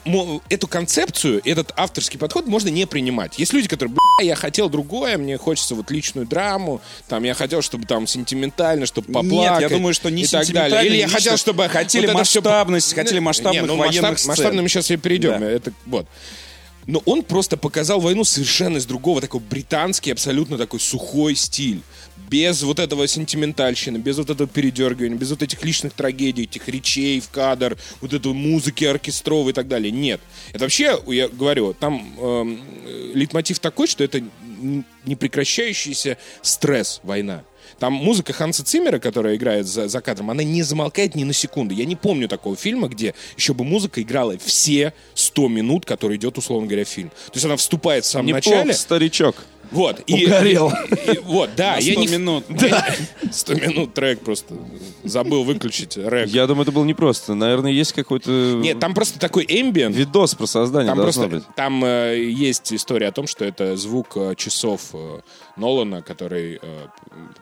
[0.50, 3.40] эту концепцию, этот авторский подход можно не принимать.
[3.40, 7.62] Есть люди, которые, бля, я хотел другое, мне хочется вот личную драму, там, я хотел,
[7.62, 9.62] чтобы там сентиментально, чтобы Нет, поплакать.
[9.62, 10.92] я думаю, что не и так сентиментально, далее.
[10.92, 11.68] Или я хотел, чтобы...
[11.70, 14.28] Хотели всё- масштабность, хотели масштабных Не, ну, военных масштаб- сцен.
[14.30, 15.40] Масштабно мы сейчас и перейдем.
[15.40, 15.50] Да.
[15.50, 16.08] Это, вот.
[16.86, 21.82] Но он просто показал войну совершенно из другого, такой британский, абсолютно такой сухой стиль.
[22.30, 27.20] Без вот этого сентиментальщины, без вот этого передергивания, без вот этих личных трагедий, этих речей
[27.20, 29.92] в кадр, вот этой музыки оркестровой и так далее.
[29.92, 30.22] Нет.
[30.52, 34.24] Это вообще, я говорю, там эм, э, лейтмотив такой, что это
[35.06, 37.44] непрекращающийся стресс, война.
[37.80, 41.74] Там музыка Ханса Циммера, которая играет за, за кадром, она не замолкает ни на секунду.
[41.74, 46.38] Я не помню такого фильма, где еще бы музыка играла все 100 минут, которые идет,
[46.38, 47.10] условно говоря, фильм.
[47.10, 48.74] То есть она вступает в самом Неплохо, начале.
[48.74, 49.36] старичок.
[49.74, 50.02] Вот.
[50.08, 50.72] И, Угорел.
[51.06, 51.74] и- и- вот, да.
[51.74, 52.46] На я 100 не- минут.
[52.50, 52.86] Да.
[53.32, 54.56] 100 минут трек просто.
[55.04, 56.30] Забыл выключить рэк.
[56.30, 57.34] Я думаю, это было непросто.
[57.34, 58.30] Наверное, есть какой-то
[58.62, 59.96] Нет, там просто такой эмбиент.
[59.96, 61.44] видос про создание Там просто быть.
[61.56, 65.20] там э, есть история о том, что это звук э, часов э,
[65.58, 66.88] Нолана, который э,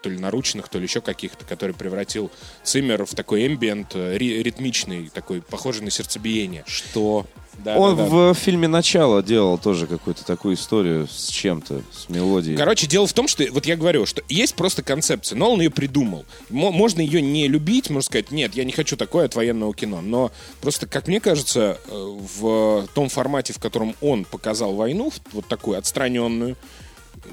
[0.01, 2.31] то ли наручных, то ли еще каких-то, который превратил
[2.63, 6.63] Циммер в такой эмбиент э, ри- ритмичный, такой похожий на сердцебиение.
[6.65, 7.25] Что?
[7.63, 8.09] Да, Он да, да.
[8.09, 12.57] в фильме «Начало» делал тоже какую-то такую историю с чем-то, с мелодией.
[12.57, 15.35] Короче, дело в том, что, вот я говорю, что есть просто концепция.
[15.35, 16.25] Нолан ее придумал.
[16.49, 20.01] Мо- можно ее не любить, можно сказать, нет, я не хочу такое от военного кино.
[20.01, 25.47] Но просто, как мне кажется, э, в том формате, в котором он показал войну, вот
[25.47, 26.57] такую отстраненную,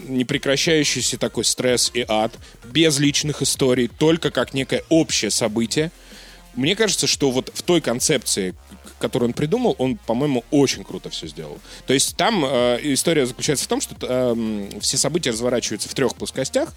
[0.07, 2.33] непрекращающийся такой стресс и ад,
[2.65, 5.91] без личных историй, только как некое общее событие,
[6.55, 8.55] мне кажется, что вот в той концепции,
[8.99, 11.59] к- которую он придумал, он, по-моему, очень круто все сделал.
[11.87, 16.15] То есть там э, история заключается в том, что э, все события разворачиваются в трех
[16.15, 16.75] плоскостях.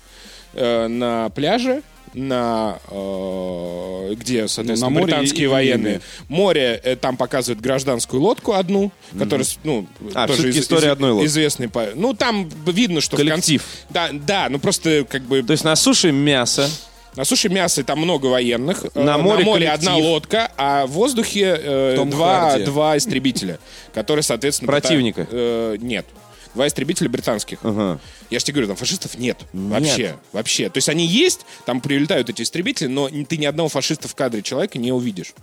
[0.53, 1.81] Э, на пляже,
[2.13, 5.93] на э, где, соответственно, На море британские и- и военные.
[5.93, 6.01] небе.
[6.27, 11.11] Море э, там показывают гражданскую лодку одну, которая, с- ну, А, тоже всё-таки история одной
[11.11, 11.27] лодки.
[11.27, 11.69] известный.
[11.69, 13.61] по- Ну, там видно, что в Коллектив.
[13.63, 14.09] конце- Да,
[14.43, 16.69] да, ну просто как бы То есть на суше мясо,
[17.15, 18.85] на суше мяса там много военных.
[18.93, 19.73] Э, На море коллектив.
[19.73, 22.65] одна лодка, а в воздухе э, два, Харди.
[22.65, 23.59] два истребителя,
[23.93, 24.67] которые, соответственно...
[24.67, 25.21] Противника.
[25.21, 26.05] пыта- э, нет.
[26.53, 27.59] Два истребителя британских.
[27.63, 27.99] Ага.
[28.29, 29.37] Я же тебе говорю, там фашистов нет.
[29.53, 30.15] Вообще.
[30.33, 30.69] Вообще.
[30.69, 34.41] То есть они есть, там прилетают эти истребители, но ты ни одного фашиста в кадре
[34.41, 35.33] человека не увидишь.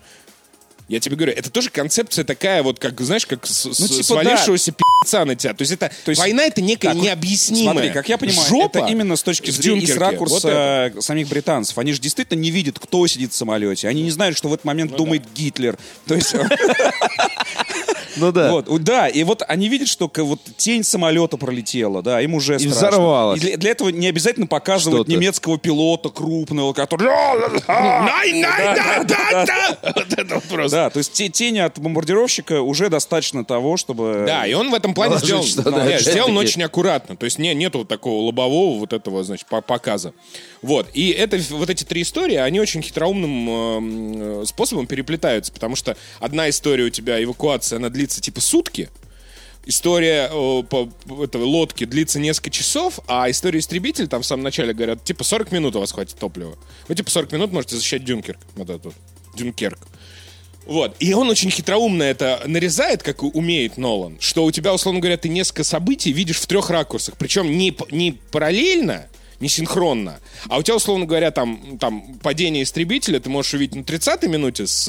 [0.88, 4.72] Я тебе говорю, это тоже концепция такая, вот как, знаешь, как с- Ну, типа, свалившегося
[4.72, 5.52] пи***ца на тебя.
[5.52, 8.86] То есть это есть- война это некая Так, необъяснимая Смотри, как я понимаю, жопа это
[8.88, 11.76] именно с точки зрения, и с ракурса Вот самих британцев.
[11.76, 13.86] Они же действительно не видят, кто сидит в самолете.
[13.86, 15.76] Они не знают, что в этот Ну момент думает Гитлер.
[16.06, 16.34] То есть...
[18.18, 18.50] Ну да.
[18.52, 22.58] Вот, да, и вот они видят, что вот тень самолета пролетела, да, им уже И
[22.58, 22.88] страшно.
[22.88, 23.38] взорвалась.
[23.38, 25.10] И для, для этого не обязательно показывать Что-то.
[25.10, 27.08] немецкого пилота крупного, который...
[27.66, 29.78] Най, най, да, да, да.
[29.94, 30.76] Вот это вот просто.
[30.76, 34.24] Да, то есть те- тени от бомбардировщика уже достаточно того, чтобы...
[34.26, 36.20] Да, и он в этом плане сделан опять-таки.
[36.20, 37.16] очень аккуратно.
[37.16, 40.12] То есть не, нету вот такого лобового вот этого, значит, по- показа.
[40.62, 40.88] Вот.
[40.94, 45.96] И это, вот эти три истории, они очень хитроумным эм, э, способом переплетаются, потому что
[46.20, 48.90] одна история у тебя, эвакуация, она длится типа сутки,
[49.68, 50.88] История э, по,
[51.22, 55.52] этого лодки длится несколько часов, а история истребитель там в самом начале говорят, типа 40
[55.52, 56.56] минут у вас хватит топлива.
[56.88, 58.38] Вы типа 40 минут можете защищать Дюнкерк.
[58.56, 58.94] Вот этот.
[59.36, 59.78] Дюнкерк.
[60.64, 60.96] Вот.
[61.00, 65.28] И он очень хитроумно это нарезает, как умеет Нолан, что у тебя, условно говоря, ты
[65.28, 67.16] несколько событий видишь в трех ракурсах.
[67.18, 69.06] Причем не, не параллельно,
[69.40, 73.80] не синхронно, а у тебя, условно говоря, там, там падение истребителя ты можешь увидеть на
[73.80, 74.88] 30-й минуте с,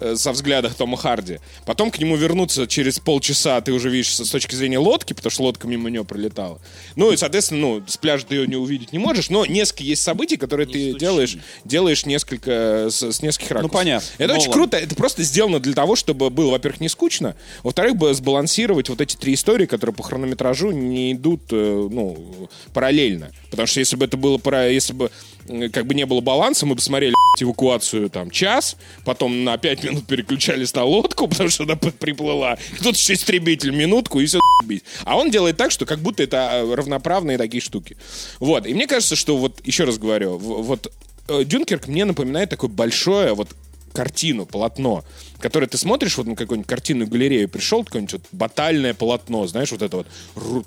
[0.00, 1.38] э, со взгляда Тома Харди.
[1.64, 5.42] Потом к нему вернуться через полчаса ты уже видишь с точки зрения лодки, потому что
[5.42, 6.60] лодка мимо него пролетала.
[6.96, 10.02] Ну и, соответственно, ну, с пляжа ты ее не увидеть не можешь, но несколько есть
[10.02, 13.72] событий, которые ты делаешь, делаешь несколько, с, с нескольких ракурсов.
[13.72, 14.06] понятно.
[14.18, 14.52] Это очень Нолан.
[14.52, 14.76] круто.
[14.76, 19.16] Это просто сделано для того, чтобы было, во-первых, не скучно, во-вторых, бы сбалансировать вот эти
[19.16, 23.30] три истории, которые по хронометражу не идут, э, ну, параллельно.
[23.50, 25.10] Потому что если бы это было, пара- если бы
[25.46, 29.84] э, как бы не было баланса, мы бы смотрели эвакуацию там час, потом на пять
[29.84, 32.58] минут переключались на лодку, потому что она приплыла.
[32.82, 34.84] Тут еще истребитель минутку и все бить.
[35.04, 37.96] А он делает так, что как будто это э, равноправные такие штуки.
[38.40, 38.66] Вот.
[38.66, 40.90] И мне кажется, что вот, еще раз говорю, вот
[41.28, 43.48] э, Дюнкерк мне напоминает такое большое вот
[43.94, 45.04] картину, полотно,
[45.40, 49.82] которое ты смотришь вот на какую-нибудь картинную галерею, пришел какое-нибудь вот батальное полотно, знаешь, вот
[49.82, 50.06] это вот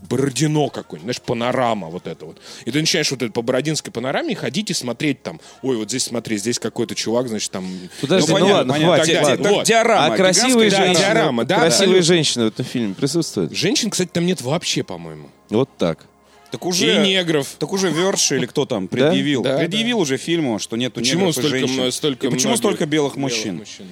[0.10, 2.38] Бородино какое-нибудь, знаешь, панорама вот это вот.
[2.66, 6.06] И ты начинаешь вот это по Бородинской панораме ходить и смотреть там, ой, вот здесь
[6.06, 7.68] смотри, здесь какой-то чувак, значит, там...
[8.02, 8.96] Подожди, Ну, ну, понятно, ладно, понятно.
[8.96, 9.44] хватит, Так, ладно.
[9.44, 9.66] так, вот.
[9.66, 10.13] диорама.
[10.13, 12.04] А красивые женщины, диорама, да, красивые абсолютно.
[12.04, 13.52] женщины в этом фильме присутствуют?
[13.54, 15.30] Женщин, кстати, там нет вообще, по-моему.
[15.50, 16.06] Вот так.
[16.52, 17.56] Так уже, И негров.
[17.60, 19.42] Так уже Верш или кто там предъявил.
[19.44, 21.82] Да, предъявил уже фильму, что нету Почему негров и столько, женщин.
[21.84, 23.64] м- столько И почему столько белых мужчин?
[23.80, 23.86] да.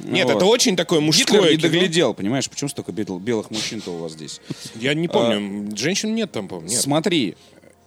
[0.00, 0.36] Нет, Вот.
[0.36, 1.62] это очень такое Гитлер мужское не кино.
[1.72, 4.40] доглядел, понимаешь, почему столько бел- белых мужчин-то у вас здесь?
[4.76, 6.80] Я не помню, женщин нет там, по-моему, нет.
[6.80, 7.34] Смотри,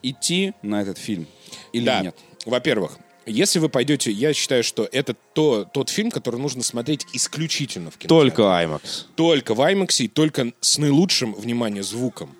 [0.03, 1.25] идти на этот фильм
[1.71, 2.01] или да.
[2.01, 2.15] нет?
[2.45, 7.91] Во-первых, если вы пойдете, я считаю, что это то, тот фильм, который нужно смотреть исключительно
[7.91, 8.09] в кино.
[8.09, 8.81] Только IMAX.
[9.15, 12.35] Только в IMAX и только с наилучшим, внимание, звуком.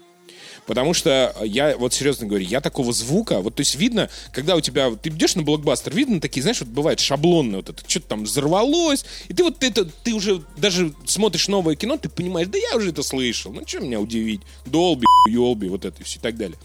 [0.68, 4.62] Потому что я, вот серьезно говорю, я такого звука, вот то есть видно, когда у
[4.62, 8.24] тебя, ты идешь на блокбастер, видно такие, знаешь, вот бывает шаблонные вот это, что-то там
[8.24, 12.78] взорвалось, и ты вот это, ты уже даже смотришь новое кино, ты понимаешь, да я
[12.78, 16.58] уже это слышал, ну что меня удивить, Долби, Йолби, вот это все и так далее.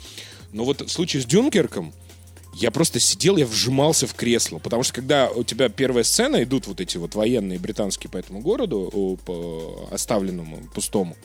[0.52, 1.92] Но вот в случае с Дюнкерком,
[2.54, 6.66] я просто сидел, я вжимался в кресло, потому что когда у тебя первая сцена, идут
[6.66, 11.16] вот эти вот военные британские по этому городу, по оставленному, пустому,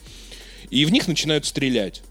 [0.68, 2.02] и в них начинают стрелять.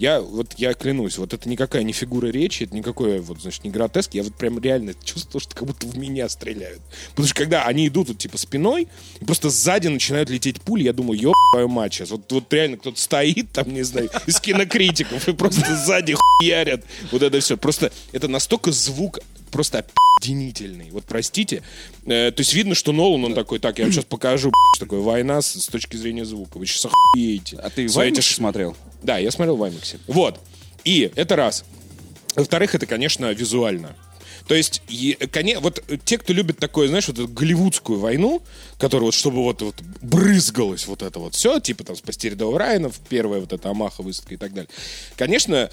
[0.00, 3.70] Я вот я клянусь, вот это никакая не фигура речи, это никакой вот значит не
[3.70, 4.14] гротеск.
[4.14, 6.80] Я вот прям реально чувствую, что как будто в меня стреляют.
[7.10, 8.88] Потому что когда они идут вот типа спиной,
[9.20, 12.12] и просто сзади начинают лететь пули, я думаю, ёб твою мать сейчас.
[12.12, 16.82] Вот, вот реально кто-то стоит там, не знаю, из кинокритиков и просто сзади хуярят.
[17.12, 17.58] Вот это все.
[17.58, 19.18] Просто это настолько звук
[19.50, 19.84] просто
[20.20, 20.90] опьянительный.
[20.90, 21.62] Вот простите.
[22.06, 25.00] Э, то есть видно, что Нолан, он такой, так, я вам сейчас покажу, что такое
[25.00, 26.58] война с, с точки зрения звука.
[26.58, 27.56] Вы сейчас охуеете.
[27.56, 28.76] А ты эти IMAX смотрел?
[29.02, 29.70] да, я смотрел в.
[30.06, 30.40] Вот.
[30.84, 31.64] И это раз.
[32.36, 33.96] Во-вторых, это, конечно, визуально.
[34.46, 38.42] То есть, и, коне- вот те, кто любит такое, знаешь, вот эту голливудскую войну,
[38.78, 42.90] которая вот, чтобы вот, вот брызгалось вот это вот все, типа там «Спасти рядового Райана»,
[43.08, 44.68] первая вот эта Амаха выставка и так далее.
[45.16, 45.70] Конечно,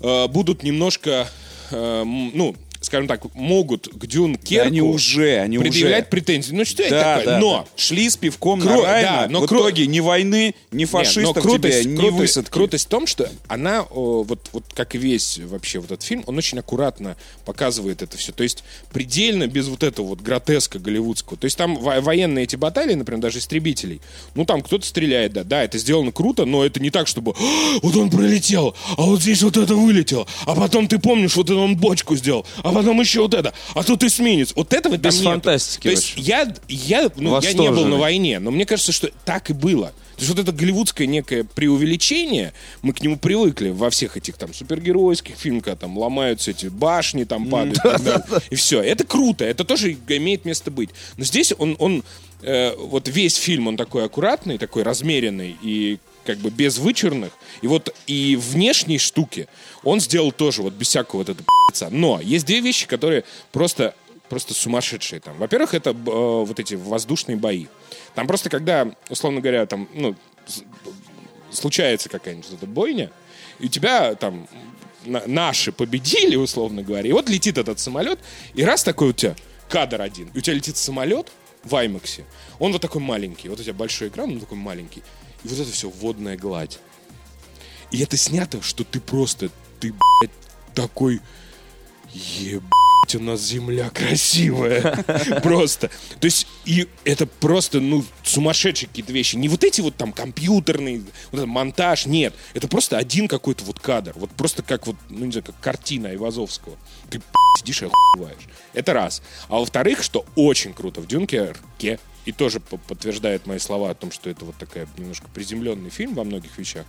[0.00, 1.28] э, будут немножко,
[1.70, 6.10] э, ну, скажем так, могут к Дюн Да они уже, они предъявлять уже.
[6.10, 6.52] претензии.
[6.54, 7.24] Ну, что это Да, такое?
[7.34, 7.66] да, Но да.
[7.76, 10.90] шли с пивком Кру- на Райна, да, но в кру- итоге ни войны, ни Нет,
[10.90, 12.50] фашистов но крутость, тебе, ни крутость- высадки.
[12.50, 16.22] крутость в том, что она, о, вот, вот как и весь вообще вот этот фильм,
[16.26, 18.32] он очень аккуратно показывает это все.
[18.32, 18.62] То есть
[18.92, 21.36] предельно без вот этого вот гротеска голливудского.
[21.36, 24.00] То есть там во- военные эти баталии, например, даже истребителей,
[24.34, 27.78] ну там кто-то стреляет, да, да, это сделано круто, но это не так, чтобы «А,
[27.82, 31.56] вот он пролетел, а вот здесь вот это вылетело, а потом ты помнишь, вот это
[31.58, 34.52] он бочку сделал, а потом еще вот это, а тут эсминец.
[34.54, 35.30] Вот этого там Без нету.
[35.30, 39.10] фантастики То есть я, я, ну, я не был на войне, но мне кажется, что
[39.24, 39.92] так и было.
[40.18, 42.52] То есть вот это голливудское некое преувеличение,
[42.82, 47.22] мы к нему привыкли во всех этих там супергеройских фильмах, когда там ломаются эти башни,
[47.22, 48.40] там падают, и так далее.
[48.50, 48.82] и все.
[48.82, 50.90] Это круто, это тоже имеет место быть.
[51.16, 52.02] Но здесь он, он
[52.42, 55.98] э, вот весь фильм, он такой аккуратный, такой размеренный и
[56.28, 57.32] как бы без вычурных.
[57.62, 59.48] И вот и внешние штуки
[59.82, 61.46] он сделал тоже вот без всякого вот этого.
[61.88, 63.94] Но есть две вещи, которые просто
[64.28, 65.38] просто сумасшедшие там.
[65.38, 67.64] Во-первых, это э, вот эти воздушные бои.
[68.14, 70.14] Там просто когда, условно говоря, там, ну,
[71.50, 73.10] случается какая-нибудь эта бойня,
[73.58, 74.46] и у тебя там
[75.06, 78.18] на- наши победили, условно говоря, и вот летит этот самолет,
[78.52, 79.34] и раз такой у тебя
[79.70, 81.32] кадр один, и у тебя летит самолет
[81.64, 82.26] в Аймаксе,
[82.58, 85.02] он вот такой маленький, вот у тебя большой экран, он такой маленький,
[85.44, 86.78] и вот это все водная гладь.
[87.90, 90.30] И это снято, что ты просто, ты, блядь,
[90.74, 91.20] такой,
[92.12, 95.04] ебать, у нас земля красивая.
[95.42, 95.88] Просто.
[96.20, 99.36] То есть, и это просто, ну, сумасшедшие какие-то вещи.
[99.36, 102.34] Не вот эти вот там компьютерные, вот этот монтаж, нет.
[102.52, 104.12] Это просто один какой-то вот кадр.
[104.16, 106.76] Вот просто как вот, ну, не знаю, как картина Ивазовского.
[107.10, 108.48] Ты блядь, сидишь и охуеваешь.
[108.74, 109.22] Это раз.
[109.48, 114.10] А во-вторых, что очень круто в Дюнкерке, и тоже по- подтверждает мои слова о том,
[114.12, 116.84] что это вот такая немножко приземленный фильм во многих вещах,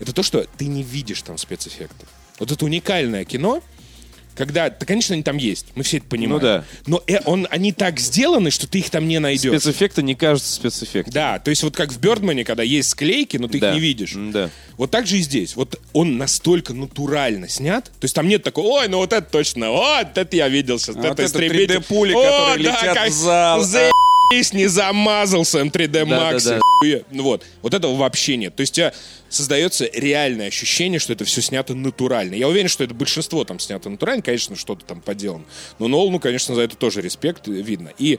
[0.00, 2.06] это то, что ты не видишь там спецэффекты.
[2.38, 3.62] Вот это уникальное кино,
[4.36, 6.40] когда, да, конечно, они там есть, мы все это понимаем.
[6.40, 6.64] Ну да.
[6.86, 9.50] Но э, он, они так сделаны, что ты их там не найдешь.
[9.50, 11.12] Спецэффекты не кажутся спецэффектами.
[11.12, 13.70] Да, то есть вот как в Бердмане, когда есть склейки, но ты Да.
[13.70, 14.12] их не видишь.
[14.14, 14.48] Да.
[14.76, 15.56] Вот так же и здесь.
[15.56, 17.86] Вот он настолько натурально снят.
[17.86, 20.94] То есть там нет такого, ой, ну вот это точно, вот это я видел сейчас.
[20.94, 21.78] А вот это это истребитель.
[21.78, 23.64] 3D-пули, О, которые да, летят как в зал.
[24.30, 26.44] Не замазался им 3D Max.
[26.44, 26.60] Да-да-да.
[26.80, 27.02] Хуя.
[27.10, 28.54] Ну вот, вот этого вообще нет.
[28.54, 28.92] То есть у тебя
[29.28, 32.34] создается реальное ощущение, что это все снято натурально.
[32.34, 35.44] Я уверен, что это большинство там снято натурально, конечно, что-то там поделано.
[35.78, 37.92] Но Нолану, конечно, за это тоже респект видно.
[37.98, 38.18] И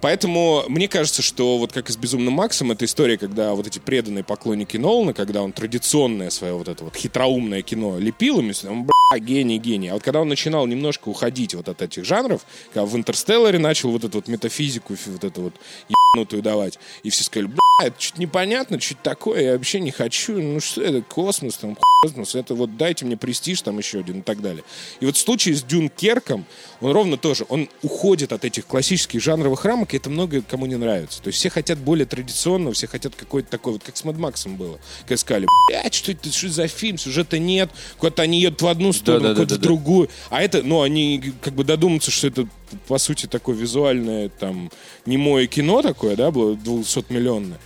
[0.00, 3.78] Поэтому мне кажется, что вот как и с «Безумным Максом», это история, когда вот эти
[3.78, 8.84] преданные поклонники Нолана, когда он традиционное свое вот это вот хитроумное кино лепил им, он,
[8.84, 9.88] бля, гений, гений.
[9.88, 13.90] А вот когда он начинал немножко уходить вот от этих жанров, когда в «Интерстелларе» начал
[13.90, 15.54] вот эту вот метафизику, фи- вот эту вот
[15.88, 20.40] ебанутую давать, и все сказали, бля, это что-то непонятно, что-то такое, я вообще не хочу,
[20.40, 24.22] ну что это, космос, там, космос, это вот дайте мне престиж там еще один и
[24.22, 24.64] так далее.
[25.00, 26.46] И вот в случае с Дюнкерком,
[26.80, 30.76] он ровно тоже, он уходит от этих классических жанровых рамок, и это много кому не
[30.76, 31.22] нравится.
[31.22, 34.56] То есть все хотят более традиционного, все хотят какой-то такой, вот как с Мad Максом
[34.56, 34.78] было.
[35.00, 38.92] Когда сказали, блядь, что это что за фильм, сюжета нет, куда-то они едут в одну
[38.92, 39.62] сторону, куда-то в Да-да-да-да-да.
[39.62, 40.08] другую.
[40.30, 42.48] А это, ну, они как бы додумаются, что это,
[42.88, 44.70] по сути, такое визуальное, там,
[45.06, 47.58] немое кино такое, да, было 200-миллионное.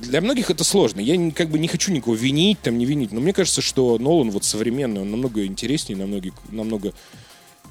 [0.00, 1.00] Для многих это сложно.
[1.00, 3.12] Я как бы не хочу никого винить, там, не винить.
[3.12, 6.92] Но мне кажется, что Нолан вот современный, он намного интереснее, намного, намного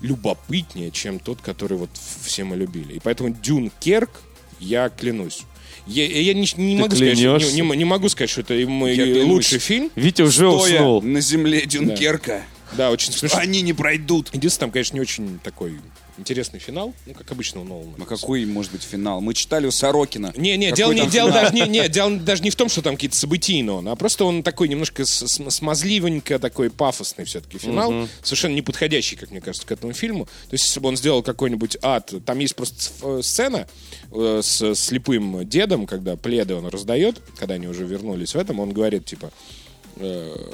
[0.01, 1.89] любопытнее, чем тот, который вот
[2.23, 2.93] все мы любили.
[2.93, 4.09] И поэтому Дюн Керк,
[4.59, 5.41] я клянусь.
[5.85, 7.55] Я, я не, не могу сказать, что, клянешься?
[7.55, 9.25] не, не могу сказать, что это мой Я клянусь.
[9.27, 9.89] лучший фильм.
[9.95, 11.01] Витя уже Стоя уснул.
[11.01, 12.43] на земле Дюнкерка.
[12.73, 13.39] Да, очень смешно.
[13.39, 14.29] Они не пройдут.
[14.33, 15.79] Единственное, там, конечно, не очень такой
[16.17, 17.95] интересный финал, ну, как обычно у Нолана.
[17.99, 19.21] А какой может быть финал?
[19.21, 20.33] Мы читали у Сорокина.
[20.35, 22.95] Не, не, дело, не, дело, даже, не, не, дело даже не в том, что там
[22.95, 28.61] какие-то событийные он, а просто он такой немножко смазливенько, такой пафосный все-таки финал, совершенно не
[28.61, 30.25] подходящий, как мне кажется, к этому фильму.
[30.25, 33.67] То есть, если бы он сделал какой-нибудь ад, там есть просто э, сцена
[34.11, 38.71] э, с слепым дедом, когда пледы он раздает, когда они уже вернулись в этом, он
[38.71, 39.31] говорит, типа,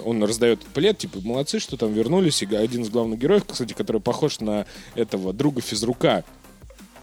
[0.06, 2.42] он раздает плед, типа, молодцы, что там вернулись.
[2.44, 6.24] И один из главных героев, кстати, который похож на этого друга физрука,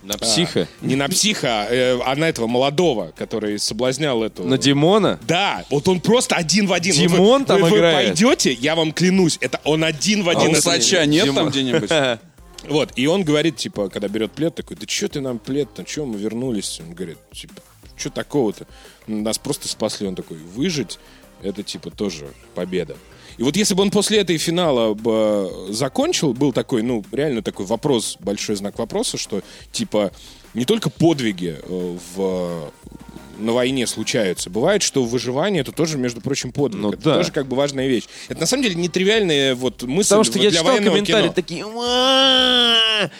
[0.02, 0.66] На психа.
[0.80, 4.44] не на психа, э, а на этого молодого, который соблазнял эту...
[4.44, 5.18] На Димона.
[5.26, 6.94] Да, вот он просто один в один.
[6.94, 8.06] Димон Вот вы, там вы, вы играет.
[8.08, 10.48] пойдете, я вам клянусь, это он один в А один.
[10.48, 11.36] у Это- Сача нет Дима.
[11.40, 11.90] там где-нибудь?
[12.68, 16.04] Вот, и он говорит, типа, когда берет плед, такой, да что ты нам плед-то, что
[16.04, 16.78] мы вернулись?
[16.86, 17.54] Он говорит, типа,
[17.96, 18.66] что такого-то?
[19.06, 20.06] Нас просто спасли.
[20.06, 20.98] Он такой, выжить,
[21.42, 22.96] это, типа, тоже победа.
[23.38, 27.66] И вот если бы он после этой финала бы закончил, был такой, ну, реально такой
[27.66, 30.12] вопрос, большой знак вопроса, что, типа,
[30.52, 32.70] не только подвиги э, в
[33.40, 34.50] на войне случаются.
[34.50, 36.80] Бывает, что выживание это тоже, между прочим, подвиг.
[36.82, 37.14] Ну это да.
[37.16, 38.04] тоже как бы важная вещь.
[38.28, 41.32] Это на самом деле нетривиальная вот мысль Потому что вот я для читал комментарии кино.
[41.32, 43.10] такие, «Ма,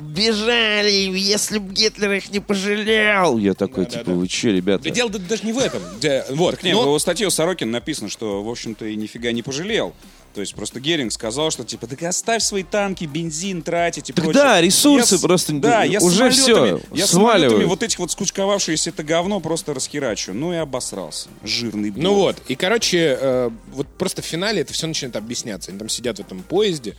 [0.00, 3.38] бежали, если бы Гитлер их не пожалел.
[3.38, 4.16] Я такой, Да, да, типа, да.
[4.16, 4.84] вы че, ребята?
[4.84, 5.82] Да дело да- даже не в этом.
[6.00, 6.62] Да, вот.
[6.62, 9.94] Не, но- в его статье у Сорокина написано, что, в общем-то, и нифига не пожалел.
[10.34, 14.24] То есть просто Геринг сказал, что типа, так оставь свои танки, бензин тратить и Так
[14.24, 14.42] прочее.
[14.42, 17.68] да, ресурсы Я просто Да, я уже самолетами, я с самолетами сваливают.
[17.68, 20.32] вот этих вот скучковавшиеся это говно просто расхерачу.
[20.32, 21.28] Ну и обосрался.
[21.42, 22.18] Жирный Ну бог.
[22.18, 25.70] вот, и, короче, э, вот просто в финале это все начинает объясняться.
[25.72, 26.96] Они там сидят в этом поезде,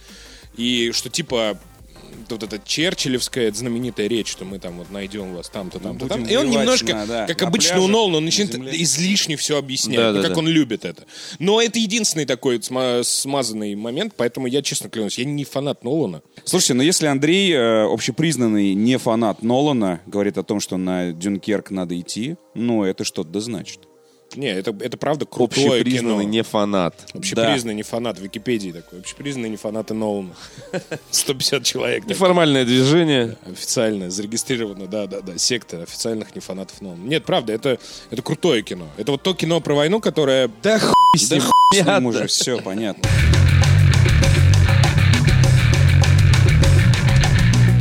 [0.57, 1.57] и что типа
[2.29, 6.31] вот эта черчиллевская знаменитая речь, что мы там вот найдем вас там-то, там-то, Будем там.
[6.31, 8.71] И он немножко, на- да, как на обычно пляже, у Нолана, он на начинает земле.
[8.83, 10.39] излишне все объяснять, Да, ну, да, как да.
[10.39, 11.03] он любит это.
[11.39, 16.21] Но это единственный такой сма- смазанный момент, поэтому я честно клянусь, я не фанат Нолана.
[16.43, 21.71] Слушайте, ну если Андрей, э, общепризнанный не фанат Нолана, говорит о том, что на Дюнкерк
[21.71, 23.79] надо идти, ну это что-то да значит.
[24.35, 26.31] Не, это, это правда крутое Общепризнанный кино.
[26.31, 26.95] не фанат.
[27.13, 28.99] Общепризнанный не фанат в Википедии такой.
[28.99, 30.33] Общепризнанный не фанаты Нолана.
[31.11, 32.05] 150 человек.
[32.05, 33.35] Неформальное движение.
[33.45, 37.03] Официально зарегистрировано, да, да, да, секта официальных не фанатов Нолана.
[37.03, 37.77] Нет, правда, это,
[38.09, 38.87] это крутое кино.
[38.97, 40.49] Это вот то кино про войну, которое...
[40.63, 41.43] Да хуй с Да ним.
[41.45, 43.09] хуй с ним уже, все понятно.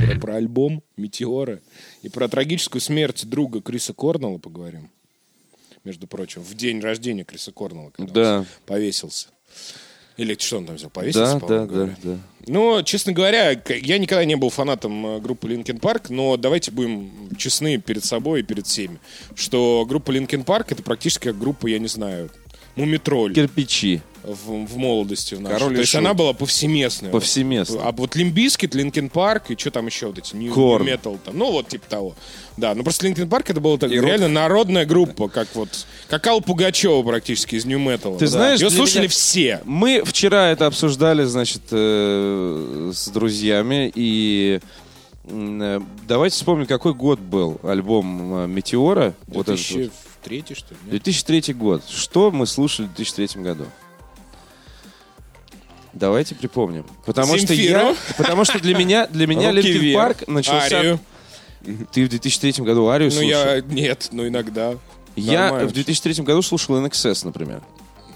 [0.07, 1.61] Про, про альбом «Метеоры»
[2.03, 4.91] и про трагическую смерть друга Криса Корнелла поговорим.
[5.85, 8.39] Между прочим, в день рождения Криса Корнелла, когда Да.
[8.41, 9.29] он повесился.
[10.17, 10.91] Или что он там взял?
[10.91, 12.19] Повесился, Да, да, по-моему, да, да.
[12.47, 17.35] Ну, честно говоря, я никогда не был фанатом э, группы Linkin Park, но давайте будем
[17.39, 18.99] честны перед собой и перед всеми,
[19.35, 22.31] что группа Linkin Park это практически как группа, я не знаю,
[22.77, 24.01] Мумий Тролль Кирпичи.
[24.23, 25.55] в, в молодости в нашей.
[25.59, 27.11] Король То есть она была повсеместная.
[27.11, 27.81] Повсеместно.
[27.83, 30.37] А вот Limp Bizkit, Linkin Park и что там еще вот эти.
[30.37, 32.15] Nu Metal там, ну вот типа того.
[32.61, 34.07] Да, ну просто Linkin Park это была так, И рок.
[34.07, 38.19] реально народная группа, как вот как Алла Пугачева практически из Nu Metal.
[38.19, 39.61] Ты знаешь, ее слушали меня- все.
[39.65, 44.61] Мы вчера это обсуждали, значит, э, с друзьями, и
[45.25, 49.15] э, давайте вспомним, какой год был альбом э, «Метеора».
[49.27, 49.91] Вот этот вот.
[50.25, 50.81] 2003 что ли?
[50.83, 50.91] нет?
[50.91, 51.83] 2003 год.
[51.89, 53.65] Что мы слушали в 2003 году?
[55.93, 56.85] Давайте припомним.
[57.05, 57.81] Потому что Земфиру.
[57.81, 60.79] я, потому что для меня, для меня Linkin Park начался.
[60.79, 61.01] Арию.
[61.93, 63.29] Ты в 2003 году Арию Ну слушал?
[63.29, 64.75] я нет, ну иногда.
[65.17, 65.69] Я Нормально.
[65.69, 67.61] в 2003 году слушал NXS, например.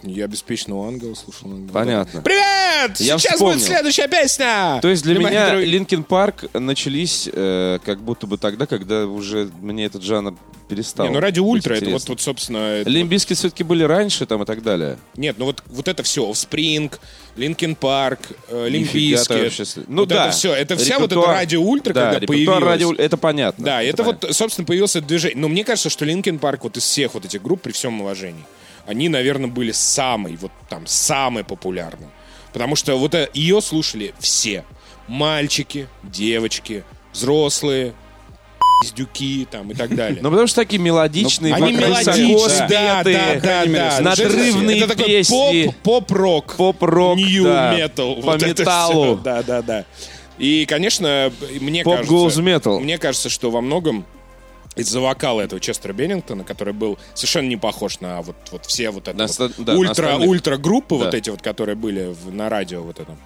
[0.05, 1.51] Я беспечного ангела слушал.
[1.51, 1.73] иногда.
[1.73, 2.21] Понятно.
[2.23, 3.01] Привет!
[3.01, 3.55] Я Сейчас вспомнил.
[3.55, 4.79] будет следующая песня!
[4.83, 5.55] То есть для меня.
[5.55, 10.35] Линкин Парк начались э, как будто бы тогда, когда уже мне этот жанр
[10.69, 11.07] перестал.
[11.07, 12.59] Не, ну ради ультра, это вот, вот, собственно...
[12.59, 14.99] это Лимбиски все-таки были раньше там и так далее.
[15.17, 17.01] Нет, ну вот, вот это все, Спринг,
[17.37, 19.35] Линкен Парк, Лимпийский.
[19.37, 20.27] ты вообще Ну вот да.
[20.29, 22.91] это все, это вся вот эта Репертуар- радио ультра, да, когда репертуар появилась.
[22.99, 23.65] радио- это понятно.
[23.65, 24.29] Да, это, понятно.
[24.29, 25.39] вот, собственно, появился это движение.
[25.39, 28.45] Но мне кажется, что Линкен Парк вот из всех вот этих групп, при всем уважении,
[28.87, 32.09] они, наверное, были самый, вот там, самый популярный.
[32.53, 34.65] Потому что вот э, ее слушали все.
[35.09, 37.95] Мальчики, девочки, взрослые,
[38.81, 40.21] пиздюки там и так далее.
[40.23, 44.01] Ну, потому что такие мелодичные, Они высоко мелодичные, да, да, да, да.
[44.01, 45.65] надрывные Это такой песни.
[45.67, 46.57] поп, поп-рок.
[46.57, 48.17] Поп-рок, Нью метал.
[48.17, 49.17] по металлу.
[49.17, 49.85] Да, да, да.
[50.39, 52.13] И, конечно, мне кажется...
[52.13, 52.81] goes metal.
[52.81, 54.05] Мне кажется, что во многом
[54.77, 59.09] из-за вокала этого Честера Беннингтона, который был совершенно не похож на вот, вот все вот
[59.09, 61.19] это На вот да, ультра, ультра группы вот Да.
[61.19, 63.17] эти вот, которые были в- на радио вот этом.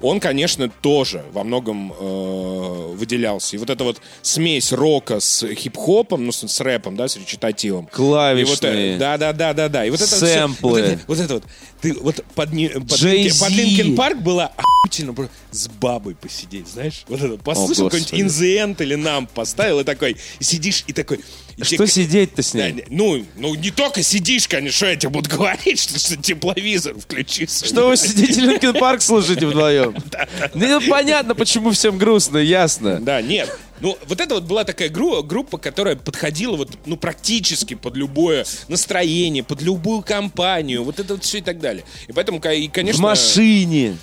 [0.00, 3.56] Он, конечно, тоже во многом э, выделялся.
[3.56, 7.86] И вот эта вот смесь рока с хип-хопом, ну, с, с рэпом, да, с речитативом.
[7.92, 8.44] Клавишные.
[8.44, 9.84] И вот, э, да, да, да, да, да.
[9.84, 10.70] И вот это вот Сэмплы.
[10.70, 11.42] вот, это, вот это вот.
[11.80, 13.00] Ты вот под, Ни- под.
[13.02, 15.14] Linkin- под Linkin Park было охуительно
[15.50, 17.04] с бабой посидеть, знаешь?
[17.08, 17.36] Вот это.
[17.38, 18.12] Послушал какой-нибудь.
[18.14, 21.20] In the End или нам поставил и такой, и сидишь и такой...
[21.56, 22.72] и Что тебе- сидеть-то с Да, ней?
[22.72, 26.98] не- ну, ну, не только сидишь, конечно, что я тебе буду говорить, что, что тепловизор
[26.98, 27.46] включи.
[27.46, 29.94] Что вы сидите Linkin Park слушаете вдвоем?
[30.54, 33.00] Ну, понятно, почему всем грустно, ясно.
[33.00, 33.48] Да, нет.
[33.80, 38.44] Ну, вот это вот была такая гру- группа, которая подходила вот, ну, практически под любое
[38.66, 41.67] настроение, под любую компанию, вот это вот все и так далее.
[42.06, 43.02] И поэтому, и, В конечно...
[43.02, 43.96] машине.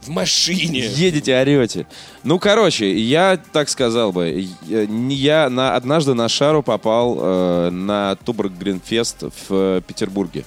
[0.00, 0.80] В машине.
[0.86, 1.86] Едете, орете.
[2.24, 4.48] Ну, короче, я так сказал бы.
[4.66, 10.44] Я, на, однажды на шару попал э, на Туборг Гринфест в э, Петербурге.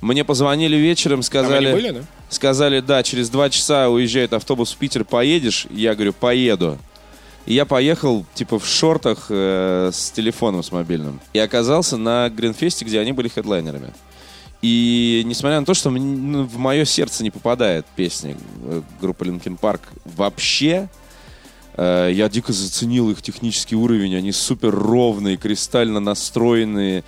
[0.00, 1.72] Мне позвонили вечером, сказали...
[1.72, 2.00] были, да?
[2.28, 5.66] Сказали, да, через два часа уезжает автобус в Питер, поедешь?
[5.70, 6.78] Я говорю, поеду.
[7.46, 11.20] И я поехал, типа, в шортах э, с телефоном с мобильным.
[11.32, 13.92] И оказался на Гринфесте, где они были хедлайнерами.
[14.62, 19.58] И несмотря на то, что ну, в мое сердце не попадает песни э, группы Linkin
[19.60, 20.88] Park вообще,
[21.76, 24.16] э, я дико заценил их технический уровень.
[24.16, 27.04] Они супер ровные, кристально настроенные,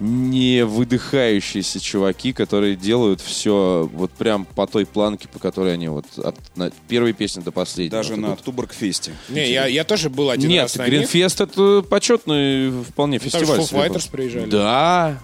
[0.00, 6.06] не выдыхающиеся чуваки, которые делают все вот прям по той планке, по которой они вот
[6.18, 7.90] от на- первой песни до последней.
[7.90, 8.42] Даже Вот на идут.
[8.44, 9.12] Туборгфесте.
[9.28, 10.90] Не, я, я тоже был один Нет, раз на них.
[10.92, 13.60] Гринфест это почетный вполне Там же фестиваль.
[13.60, 13.72] Foo.
[13.90, 14.48] Fighters приезжали.
[14.50, 15.20] Да.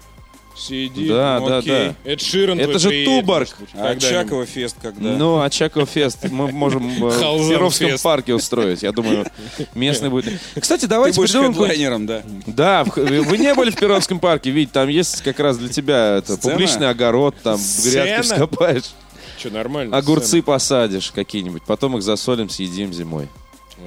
[0.57, 1.95] Сиди, Да, ну, да, окей.
[2.05, 2.11] да.
[2.13, 3.49] Эд Ширан Это же приедет, Туборг.
[3.75, 3.89] А.
[3.91, 5.01] Очаково фест когда?
[5.11, 8.05] Ну, Очаков фест мы можем э, в фест.
[8.05, 8.83] парке устроить.
[8.85, 9.27] Я думаю,
[9.75, 10.33] местный будет.
[10.59, 12.23] Кстати, Ты давайте будешь придумаем какой-нибудь- хедлайнером, да?
[12.47, 16.37] Да, вы не были в Перовском парке, Вить, там есть как раз для тебя это,
[16.37, 18.95] публичный огород, там грядки вскопаешь,
[19.39, 19.97] Че, нормально?
[19.97, 23.29] огурцы посадишь какие-нибудь, потом их засолим, съедим зимой.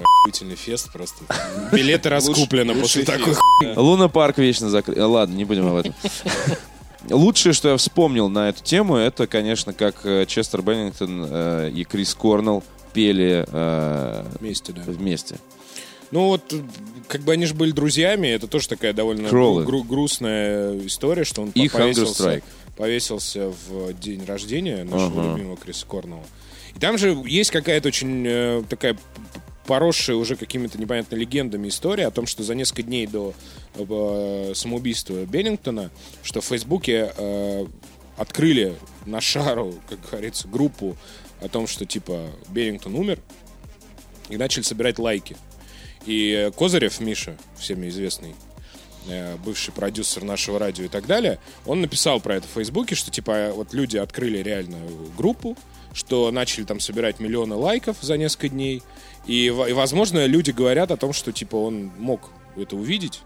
[0.04, 1.24] Охуительный фест просто.
[1.72, 3.36] Билеты раскуплены после такой.
[3.76, 4.98] Луна парк вечно закрыт.
[4.98, 5.94] Ладно, не будем об этом.
[7.10, 11.84] Лучшее, что я вспомнил на эту тему, это, конечно, как э, Честер Беннингтон э, и
[11.86, 14.82] Крис Корнелл пели э, Вместе, да.
[14.86, 15.38] вместе.
[16.12, 16.54] Ну вот,
[17.08, 19.64] как бы они же были друзьями, это тоже такая довольно Кроллы.
[19.64, 22.42] гру- грустная история, что он И повесился,
[22.76, 25.32] повесился в день рождения нашего Ага.
[25.34, 26.24] любимого Криса Корнелла.
[26.76, 28.98] И там же есть какая-то очень э, такая
[29.68, 33.34] поросшая уже какими-то непонятными легендами история о том, что за несколько дней до
[33.76, 35.92] э, самоубийства Беннингтона,
[36.24, 37.66] что в Фейсбуке э,
[38.18, 40.98] открыли на шару, как говорится, группу
[41.42, 43.20] о том, что типа Беннингтон умер,
[44.30, 45.36] и начали собирать лайки.
[46.06, 48.36] И Козырев Миша, всеми известный,
[49.10, 53.12] э, бывший продюсер нашего радио и так далее, он написал про это в Фейсбуке, что
[53.12, 54.78] типа вот люди открыли реально
[55.18, 55.58] группу,
[55.94, 58.84] что начали там собирать миллионы лайков за несколько дней,
[59.28, 63.22] и, и, возможно, люди говорят о том, что типа он мог это увидеть,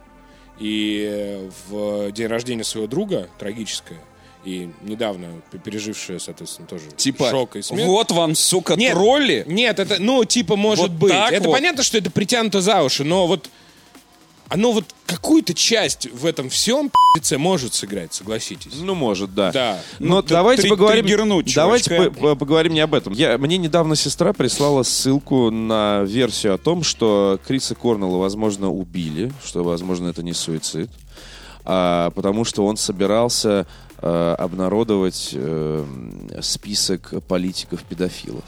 [0.59, 3.99] и э, в день рождения своего друга, трагическое,
[4.43, 7.85] и недавно п- пережившее, соответственно, тоже Типа, шок и смерть.
[7.85, 9.43] вот вам, сука, Нет, тролли.
[9.47, 11.13] Нет, это, ну, типа, может Вот быть.
[11.13, 11.53] Это вот.
[11.53, 13.49] понятно, что это притянуто за уши, но вот
[14.51, 18.73] оно вот какую-то часть в этом всем пи***це может сыграть, согласитесь.
[18.81, 19.51] Ну, может, да.
[19.51, 19.79] Да.
[19.99, 21.05] Но Ну, т- давайте три- поговорим.
[21.05, 23.13] триггернуть Давайте по- по- поговорим не об этом.
[23.13, 29.31] Я, мне недавно сестра прислала ссылку на версию о том, что Криса Корнелла, возможно, убили,
[29.45, 30.89] что, возможно, это не суицид,
[31.63, 33.65] а, потому что он собирался
[34.03, 35.85] э, обнародовать э,
[36.41, 38.43] список политиков-педофилов.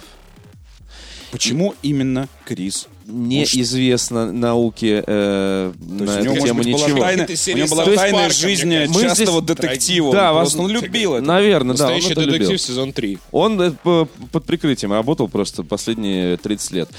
[1.31, 2.87] Почему именно Крис?
[3.05, 6.99] Неизвестно науке э, на есть эту тему быть, была ничего.
[6.99, 10.11] тайна, у него была тайная Парка, жизнь частого здесь- детектива.
[10.13, 11.25] Да, Он вас- просто он любил это.
[11.25, 12.33] Наверное, да, он Настоящий это любил.
[12.39, 13.17] детектив сезон 3.
[13.31, 16.89] Он э, по- под прикрытием работал просто последние 30 лет.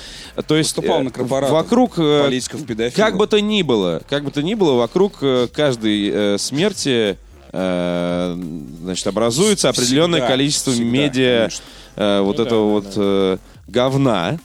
[0.46, 2.40] То есть Выступал э, на корпоратах вокруг э,
[2.94, 7.16] как бы то ни было, как бы то ни было, вокруг э, каждой э, смерти
[7.52, 8.36] э,
[8.82, 11.64] значит образуется Всегда, определенное количество всегда, медиа конечно.
[11.96, 13.38] э, вот Ну да, этого да, вот э,
[13.68, 14.38] говна.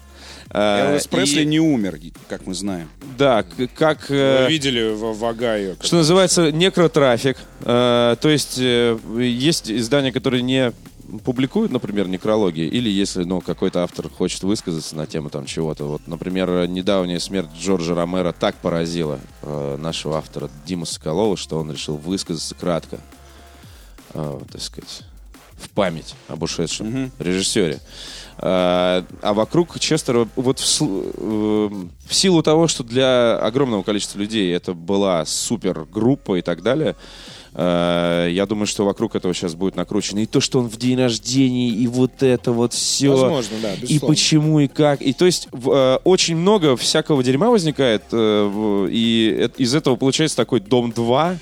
[0.52, 2.90] Э, Элвис Пресли не умер, как мы знаем.
[3.18, 3.46] Да,
[3.76, 5.76] как э, Вы видели в, в Огайо?
[5.82, 7.38] что называется, некротрафик.
[7.62, 10.74] Э, то есть э, есть издания, которые не
[11.24, 15.86] публикуют, например, некрологии, или если ну, какой-то автор хочет высказаться на тему там чего-то.
[15.86, 21.72] Вот, например, недавняя смерть Джорджа Ромеро так поразила э, нашего автора Диму Соколова, что он
[21.72, 23.00] решил высказаться кратко,
[24.14, 25.02] э, так сказать,
[25.60, 27.80] в память об ушедшем режиссере.
[28.42, 31.70] А, а вокруг Честера, вот в, э,
[32.08, 36.96] в силу того, что для огромного количества людей это была супер группа и так далее,
[37.54, 40.98] э, я думаю, что вокруг этого сейчас будет накручено и то, что он в день
[40.98, 43.10] рождения, и вот это вот все.
[43.10, 45.02] Возможно, да, И почему, и как.
[45.02, 50.94] И то есть э, очень много всякого дерьма возникает, и из этого получается такой Дом
[50.94, 51.38] 2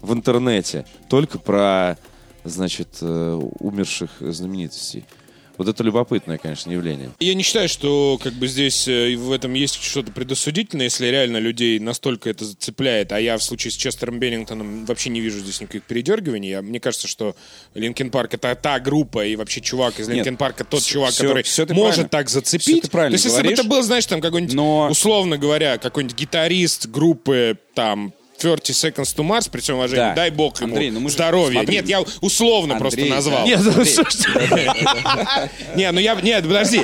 [0.00, 0.86] в интернете.
[1.08, 1.98] Только про,
[2.46, 5.04] значит, э, умерших знаменитостей.
[5.58, 7.12] Вот это любопытное, конечно, явление.
[7.18, 11.38] Я не считаю, что как бы здесь э, в этом есть что-то предосудительное, если реально
[11.38, 15.62] людей настолько это зацепляет, а я в случае с Честером Беннингтоном вообще не вижу здесь
[15.62, 16.50] никаких передергиваний.
[16.50, 17.34] Я- мне кажется, что
[17.72, 21.12] Linkin Park это та группа, и вообще чувак из Linkin Park а тот всё- чувак,
[21.12, 22.82] всё- который ты может так зацепить.
[22.82, 23.58] ты правильно То есть, если бы говоришь.
[23.60, 29.26] это был, знаешь, там какой-нибудь, Но- условно говоря, какой-нибудь гитарист группы там 30 Seconds to
[29.26, 30.14] Mars, при всем уважении, Да.
[30.14, 31.58] дай бог ему Андрей, ну мы здоровья.
[31.58, 31.76] смотри.
[31.76, 33.14] Нет, я условно Андрей, просто да.
[33.14, 33.46] назвал.
[33.46, 34.02] Нет, ну что?
[35.74, 36.14] Не, ну я...
[36.14, 36.82] Нет, подожди.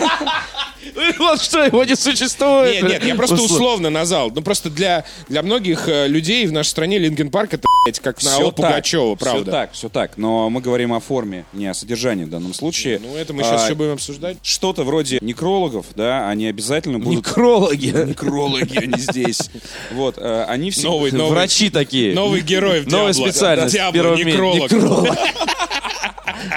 [1.18, 2.82] Вот что, его не существует.
[2.82, 4.30] Нет, нет, я просто Услов- условно назвал.
[4.30, 8.22] Ну, просто для, для многих э, людей в нашей стране Линкен Парк это, блядь, как
[8.22, 9.50] на Всё Алла Пугачева, Все правда.
[9.52, 10.18] так, все так.
[10.18, 13.00] Но мы говорим о форме, не о содержании в данном случае.
[13.02, 14.36] Ну, это мы сейчас А, еще будем обсуждать.
[14.42, 17.26] Что-то вроде некрологов, да, они обязательно будут...
[17.26, 17.86] Некрологи.
[18.08, 19.50] Некрологи, они здесь.
[19.92, 20.88] Вот, э, они все...
[20.88, 22.14] Новый, новый, Врачи такие.
[22.14, 23.30] новый герой в Новая Диабло.
[23.30, 23.74] специальность.
[23.74, 24.70] Диабло, Первого некролог.
[24.70, 25.18] некролог.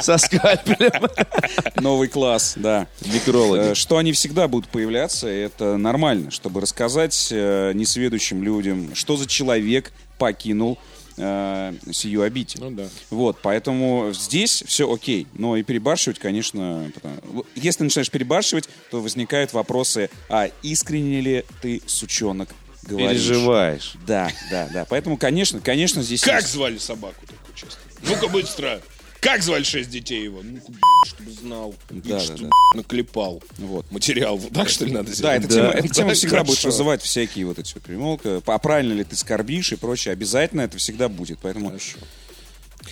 [0.02, 1.10] Со скальпелем.
[1.82, 2.88] Новый класс, да.
[3.06, 3.72] Некрологи.
[3.72, 9.28] Э, Что они всегда будут появляться, это нормально, чтобы рассказать э, несведущим людям, что за
[9.28, 10.78] человек покинул
[11.18, 12.60] э, сию обитель.
[12.62, 12.88] Ну да.
[13.10, 19.54] Вот, поэтому здесь все окей, но и перебарщивать, конечно, потому- если начинаешь перебарщивать, то возникают
[19.54, 22.50] вопросы, а искренне ли ты, сучонок,
[22.88, 23.10] говоришь?
[23.22, 23.94] Переживаешь.
[24.06, 24.86] Да, да, да.
[24.86, 27.80] Поэтому, конечно, конечно, здесь Как есть- звали собаку такую, честно?
[28.04, 28.82] Ну-ка быстро.
[29.22, 30.42] Как звали шесть детей его?
[30.44, 30.72] Ну-ка,
[31.08, 31.74] чтобы знал.
[31.90, 33.42] Да, чтобы да, наклепал.
[33.58, 33.92] Вот.
[33.92, 34.38] Материал.
[34.38, 35.44] Вот так, что ли, надо Да, сделать?
[35.46, 36.68] эта тема, эта Да, тема всегда будет хорошо.
[36.68, 38.42] вызывать всякие вот эти вот примолка.
[38.46, 40.12] А правильно ли ты скорбишь и прочее.
[40.12, 41.40] Обязательно это всегда будет.
[41.42, 41.74] Поэтому...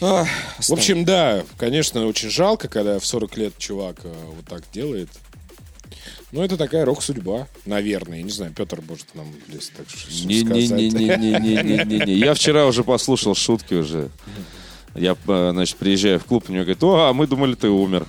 [0.02, 0.28] Ах,
[0.60, 5.10] В общем, да, конечно, очень жалко, когда в 40 лет чувак э, вот так делает.
[6.32, 8.18] Но это такая рок-судьба, наверное.
[8.18, 9.86] Я не знаю, Петр может нам здесь так.
[10.26, 12.14] Не-не-не-не-не-не-не.
[12.14, 14.10] Я вчера уже послушал шутки уже.
[14.96, 18.06] Я, э, значит, приезжаю в клуб, и мне говорят, о, а мы думали, ты умер.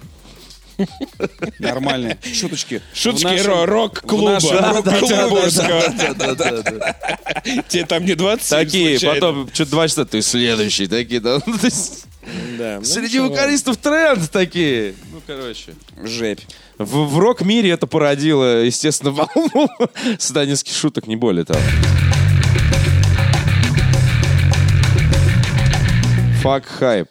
[1.59, 2.83] Нормальные шуточки.
[2.93, 4.39] Шуточки рок-клуба.
[4.41, 5.83] Петербургского.
[7.69, 11.41] Тебе там не 27 Такие, потом, что-то два часа, ты следующий, такие, да.
[12.57, 14.95] Ну, ну Среди вокалистов тренд такие.
[15.13, 15.75] Ну, короче.
[16.03, 16.41] Жепь.
[16.79, 19.69] В, в рок-мире это породило, естественно, волну
[20.19, 21.61] сатанинских шуток, не более того.
[26.43, 27.09] Фак хайп.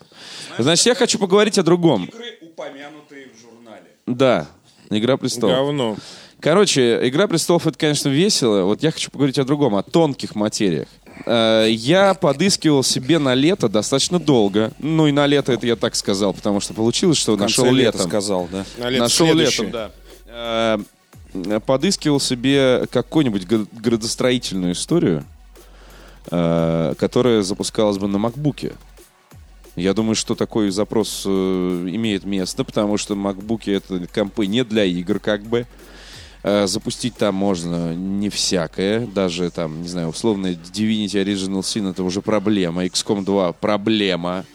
[0.60, 2.06] Значит, я хочу поговорить о другом.
[2.06, 3.86] Игры, упомянутые в журнале.
[4.06, 4.48] Да,
[4.90, 5.56] Игра престолов.
[5.56, 5.96] Говно.
[6.40, 8.64] Короче, Игра престолов это, конечно, весело.
[8.64, 10.88] Вот я хочу поговорить о другом, о тонких материях.
[11.26, 14.72] Э, Я подыскивал себе на лето достаточно долго.
[14.80, 18.02] Ну и на лето это я так сказал, потому что получилось, что нашел летом.
[18.02, 18.66] сказал, да.
[18.78, 19.68] На лето Нашел следующее.
[19.68, 19.92] летом, да.
[20.28, 20.80] Э,
[21.66, 25.24] Подыскивал себе какую-нибудь гра- градостроительную историю,
[26.30, 28.74] э, которая запускалась бы на макбуке.
[29.76, 35.20] Я думаю, что такой запрос имеет место, потому что макбуки это компы не для игр,
[35.20, 35.66] как бы.
[36.44, 42.04] Э, Запустить там можно не всякое, даже там, не знаю, условно Divinity Original Sin это
[42.04, 44.46] уже проблема, XCOM 2 проблема,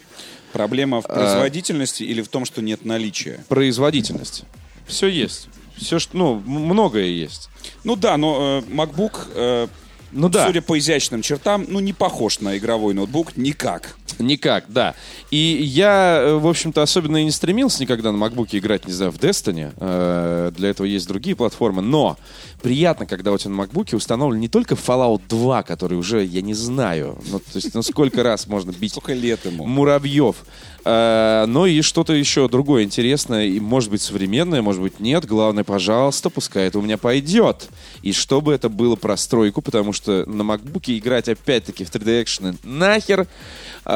[0.53, 1.15] Проблема в А.
[1.15, 3.45] производительности или в том, что нет наличия?
[3.49, 4.45] производительность.
[4.87, 5.49] Все есть.
[5.77, 7.49] Все, что, ну, многое есть.
[7.85, 9.67] Ну да, но э, MacBook, э,
[10.13, 10.47] Ну да.
[10.47, 13.97] судя по изящным чертам, ну не похож на игровой ноутбук никак.
[14.19, 14.95] Никак, да.
[15.31, 19.13] И я, э, в общем-то, особенно и не стремился никогда на макбуке играть, не знаю,
[19.13, 19.73] в Destiny.
[19.77, 21.83] Э, Для этого есть другие платформы.
[21.83, 22.17] Но
[22.63, 26.55] приятно, когда у тебя на макбуке установлен не только Fallout 2, который уже, я не
[26.55, 29.67] знаю, ну, то есть, ну, сколько раз можно бить Сколько лет ему?
[29.67, 30.37] муравьев.
[30.85, 35.27] Э, Но и что-то еще другое интересное, и может быть современное, может быть нет.
[35.27, 37.69] Главное, пожалуйста, пускай это у меня пойдет.
[38.03, 42.57] И чтобы это было про стройку, потому что на макбуке играть опять-таки в 3D экшены
[42.65, 43.27] нахер.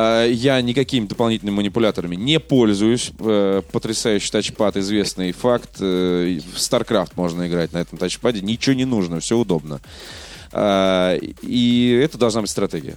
[0.02, 3.12] Э, Я никакими дополнительными манипуляторами не пользуюсь.
[3.18, 5.76] Э, Потрясающий тачпад, известный факт.
[5.80, 8.40] Э, В StarCraft можно играть на этом тачпаде.
[8.40, 9.80] Ничего не нужно, все удобно.
[10.54, 12.96] И это должна быть стратегия.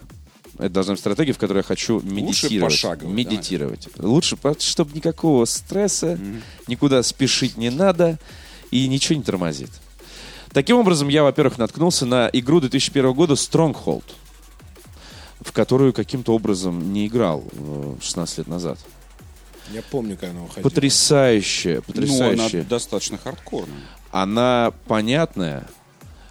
[0.58, 2.74] Это должна быть стратегия, в которой я хочу медитировать.
[2.74, 3.88] пошагово, да, медитировать.
[3.98, 6.18] Лучше, чтобы никакого стресса,
[6.68, 8.18] никуда спешить не надо
[8.72, 9.70] и ничего не тормозит.
[10.52, 14.04] Таким образом, я, во-первых, наткнулся на игру 2001 года Stronghold,
[15.42, 18.80] в которую каким-то образом не играл э, 16 лет назад.
[19.72, 20.64] Я помню, когда она выходила.
[20.70, 22.60] Потрясающая, Ну, потрясающая.
[22.62, 23.82] она достаточно хардкорная.
[24.12, 25.68] Она понятная,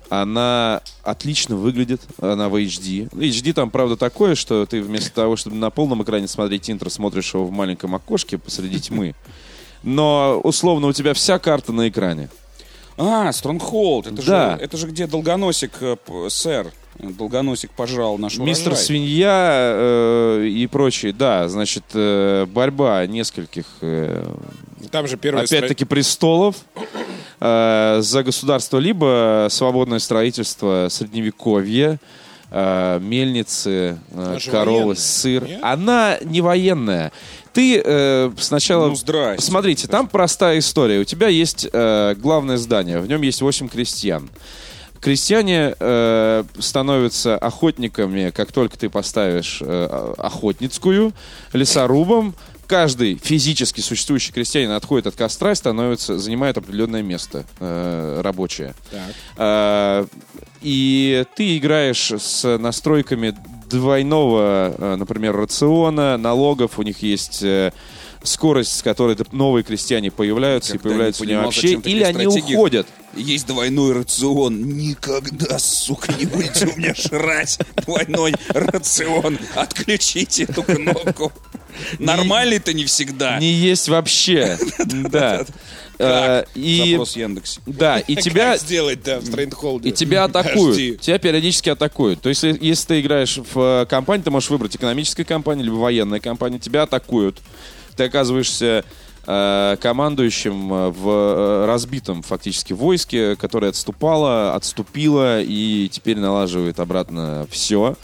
[0.09, 3.11] она отлично выглядит, она в HD.
[3.11, 7.35] HD там, правда, такое, что ты вместо того, чтобы на полном экране смотреть интро, смотришь
[7.35, 9.15] его в маленьком окошке посреди тьмы.
[9.83, 12.31] Но, условно, у тебя вся карта на экране.
[12.97, 14.13] А, Stronghold.
[14.13, 14.57] Это, Да.
[14.57, 15.97] же, это же где Долгоносик, э,
[16.31, 16.73] сэр.
[17.13, 18.85] Долгоносик пожал наш Мистер урожай.
[18.87, 24.27] Свинья э, и прочие, да, значит, э, борьба нескольких, э,
[24.91, 26.57] Там же первая опять-таки, престолов
[27.41, 31.99] э, за государство, либо свободное строительство средневековья,
[32.51, 35.45] э, мельницы, э, коровы, военная, сыр.
[35.47, 35.61] нет?
[35.63, 37.13] Она не военная.
[37.53, 38.89] Ты э, сначала...
[38.89, 39.45] Ну, здрасте.
[39.45, 40.99] Смотрите, там простая история.
[40.99, 44.29] У тебя есть э, главное здание, в нем есть 8 крестьян.
[45.05, 51.13] Крестьяне э, становятся охотниками, как только ты поставишь э, охотницкую,
[51.53, 52.35] лесорубом.
[52.67, 58.75] Каждый физически существующий крестьянин отходит от костра и становится, занимает определенное место э, рабочее.
[58.91, 59.15] Так.
[59.37, 60.07] Э,
[60.63, 63.37] и ты играешь с настройками
[63.69, 66.79] двойного, э, например, рациона, налогов.
[66.79, 67.73] У них есть э,
[68.25, 72.87] скорость, с которой новые крестьяне появляются Никогда и появляются не понимал, вообще, или они уходят.
[73.14, 74.77] Есть двойной рацион.
[74.77, 79.39] Никогда, сука, не будете у меня жрать двойной рацион.
[79.55, 81.33] Отключите эту кнопку.
[81.99, 83.39] Нормальный-то не всегда.
[83.39, 84.59] Не есть вообще.
[84.87, 85.45] Да.
[85.99, 87.61] Э, И Запрос Яндексе.
[87.66, 89.91] да, и тебя Как сделать, да, в Stronghold е?
[89.91, 90.77] И тебя атакуют.
[90.77, 90.97] HD.
[90.97, 92.20] Тебя периодически атакуют.
[92.20, 95.75] То есть, если, если ты играешь в э, кампанию, ты можешь выбрать экономическая кампания, либо
[95.77, 96.59] военная кампания.
[96.59, 97.41] Тебя атакуют.
[97.97, 98.85] Ты оказываешься
[99.27, 107.47] э, командующим э, в э, разбитом фактически войске, которое отступало, отступило и теперь налаживает обратно
[107.51, 107.97] все.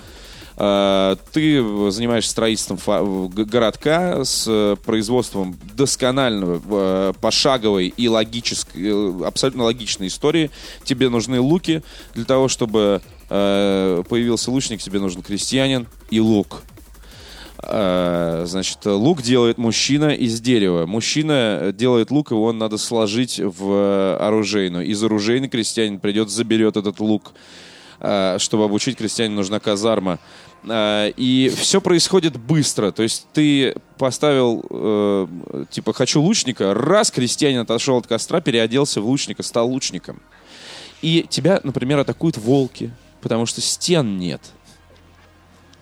[0.56, 10.50] Ты занимаешься строительством городка с производством досконального, пошаговой и логической, абсолютно логичной истории.
[10.84, 11.82] Тебе нужны луки
[12.12, 16.62] для того, чтобы появился лучник, тебе нужен крестьянин и лук.
[17.62, 20.86] Э, Значит, лук делает мужчина из дерева.
[20.86, 24.86] Мужчина делает лук, его надо сложить в оружейную.
[24.86, 27.32] Из оружейной крестьянин придет, заберет этот лук.
[28.02, 30.18] а, чтобы обучить крестьянина, нужна казарма.
[30.66, 32.92] А, И все происходит быстро.
[32.92, 35.26] То есть ты поставил, э,
[35.70, 40.20] типа, хочу лучника, раз крестьянин отошел от костра, переоделся в лучника, стал лучником.
[41.02, 42.90] И тебя, например, атакуют волки,
[43.20, 44.40] потому что стен нет.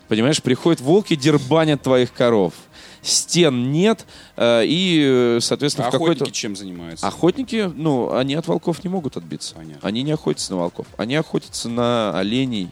[0.09, 2.55] Понимаешь, приходят волки, дербанят твоих коров.
[3.03, 4.07] Стен нет,
[4.37, 6.25] э, и, э, соответственно, А в какой-то...
[6.25, 7.07] охотники чем занимаются?
[7.07, 9.55] Охотники, ну, они от волков не могут отбиться.
[9.55, 9.87] Понятно.
[9.87, 10.87] Они не охотятся на волков.
[10.97, 12.71] Они охотятся на оленей.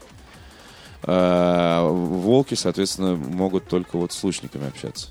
[1.03, 5.09] Э, Волки, соответственно, могут только вот с лучниками общаться.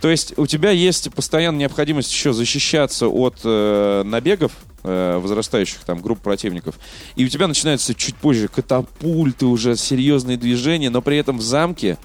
[0.00, 4.52] То есть у тебя есть постоянная необходимость еще защищаться от э, набегов
[4.84, 6.76] э, возрастающих там групп противников.
[7.16, 11.98] И у тебя начинаются чуть позже катапульты, уже серьезные движения, но при этом в замке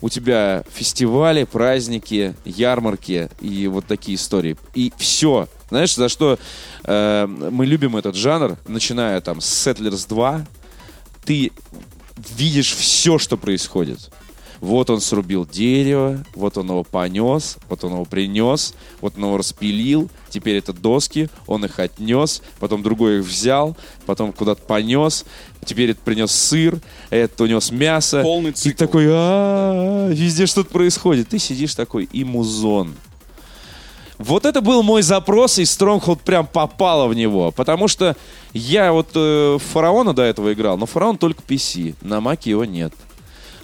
[0.00, 4.56] у тебя фестивали, праздники, ярмарки и вот такие истории.
[4.74, 5.48] И все.
[5.68, 6.38] Знаешь, за что
[6.84, 10.46] э, мы любим этот жанр, начиная там с Settlers 2,
[11.24, 11.52] ты
[12.36, 14.10] видишь все, что происходит.
[14.60, 19.38] Вот он срубил дерево, вот он его понес, вот он его принес, вот он его
[19.38, 25.24] распилил, теперь это доски, он их отнес, потом другой их взял, потом куда-то понес,
[25.64, 28.20] теперь это принес сыр, этот унес мясо.
[28.22, 28.76] Полный И цикл.
[28.76, 31.28] такой, «А, везде что-то происходит.
[31.28, 32.94] Ты сидишь такой, и музон.
[34.18, 37.52] Вот это был мой запрос, и Stronghold прям попало в него.
[37.52, 38.14] Потому что
[38.52, 42.92] я вот э, Фараона до этого играл, но Фараон только PC, на Маке его нет.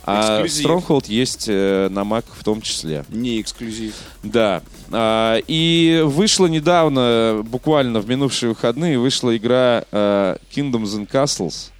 [0.06, 0.66] А Эксклюзив.
[0.66, 3.04] Stronghold есть э, на Mac в том числе.
[3.08, 3.94] Не эксклюзив.
[4.22, 4.62] Да.
[4.92, 11.70] А, и вышла недавно, буквально в минувшие выходные, вышла игра э, Kingdoms and Castles,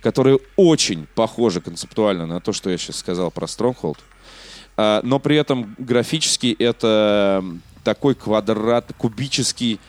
[0.00, 3.98] которая очень похожа концептуально на то, что я сейчас сказал про Stronghold.
[4.76, 7.44] А, но при этом графически это
[7.82, 9.80] такой квадрат, кубический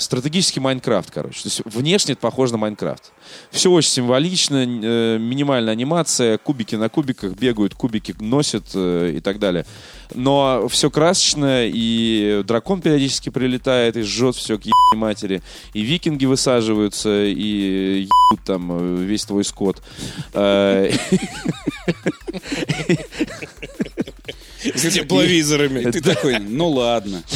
[0.00, 1.42] стратегический Майнкрафт, короче.
[1.42, 3.12] То есть внешне это похоже на Майнкрафт.
[3.50, 9.38] Все очень символично, э, минимальная анимация, кубики на кубиках бегают, кубики носят э, и так
[9.38, 9.66] далее.
[10.14, 15.42] Но все красочно, и дракон периодически прилетает и жжет все к ебаной матери.
[15.74, 19.82] И викинги высаживаются, и ебут там э, весь твой скот.
[24.84, 25.80] Э, С тепловизорами.
[25.80, 27.22] И ты такой, ну ладно.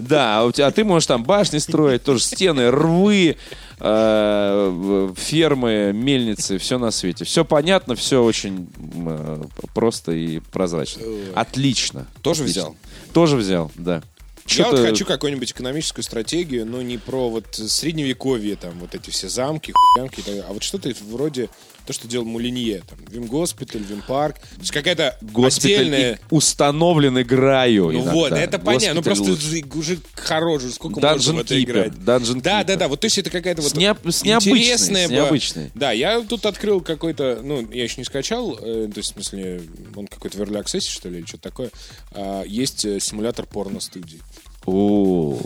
[0.00, 3.36] Да, а, а ты можешь там башни строить, тоже стены, рвы,
[3.78, 7.24] э, фермы, мельницы, все на свете.
[7.24, 8.68] Все понятно, все очень
[9.06, 11.02] э, просто и прозрачно.
[11.34, 12.06] Отлично.
[12.22, 12.76] Тоже взял?
[13.12, 14.02] Тоже взял, да.
[14.48, 19.28] Я вот хочу какую-нибудь экономическую стратегию, но не про вот средневековье, там, вот эти все
[19.28, 21.48] замки, хуянки а вот что-то вроде
[21.86, 26.20] то, что делал Мулинье, там, Вим Госпиталь, Вим Парк, то есть какая-то Госпиталь отдельная...
[26.30, 27.86] установлен играю.
[27.86, 28.12] Ну иногда.
[28.12, 29.64] вот, это понятно, ну просто лучше.
[29.74, 31.92] уже, хорош, уже сколько можно Dungeon в это играть.
[31.92, 32.66] Dungeon да, Keeper.
[32.66, 35.70] да, да, вот то есть это какая-то вот С необ- с интересная с бы- необычной.
[35.74, 39.62] Да, я тут открыл какой-то, ну, я еще не скачал, э, то есть, в смысле,
[39.96, 41.70] он какой-то в Early Access, что ли, или что-то такое.
[42.12, 44.20] А, есть э, симулятор порно-студии.
[44.66, 45.38] О,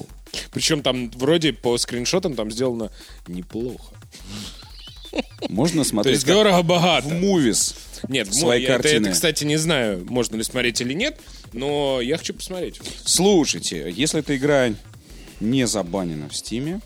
[0.53, 2.91] Причем там вроде по скриншотам там сделано
[3.27, 3.95] неплохо.
[5.49, 7.09] Можно То смотреть есть как дорого-богато.
[7.09, 7.75] в мувис.
[8.09, 11.19] Нет, в свои мой- это, это, кстати, не знаю, можно ли смотреть или нет,
[11.53, 12.81] но я хочу посмотреть.
[13.05, 14.71] Слушайте, если эта игра
[15.41, 16.81] не забанена в Стиме,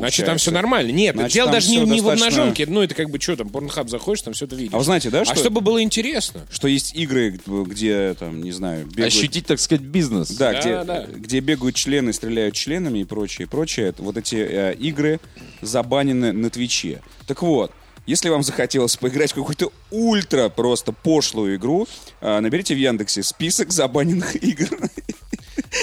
[0.00, 0.90] Значит, там получается- все нормально.
[0.92, 2.66] Нет, Значит, дело даже не, не в достаточно- обнаженке.
[2.66, 4.72] Ну, это как бы что там, порнхаб заходишь, там все это видишь.
[4.74, 6.46] А вы знаете, да, А что, чтобы было интересно.
[6.50, 9.06] что есть игры, где, там, не знаю, бегают...
[9.14, 10.30] ощутить, так сказать, бизнес.
[10.30, 11.06] Да, Да, где, да.
[11.14, 13.94] где бегают члены, стреляют членами и прочее, прочее.
[13.98, 15.20] Вот эти э, игры
[15.62, 17.00] забанены на Твиче.
[17.26, 17.72] Так вот,
[18.06, 21.88] если вам захотелось поиграть в какую-то ультра просто пошлую игру,
[22.20, 24.68] э, наберите в Яндексе список забаненных игр.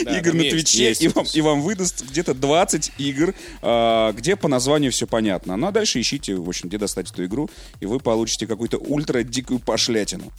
[0.05, 1.37] Да, игр на есть, Твиче, есть и вам, всё.
[1.39, 5.57] и вам выдаст где-то 20 игр, э, где по названию все понятно.
[5.57, 9.23] Ну а дальше ищите, в общем, где достать эту игру, и вы получите какую-то ультра
[9.23, 10.31] дикую пошлятину.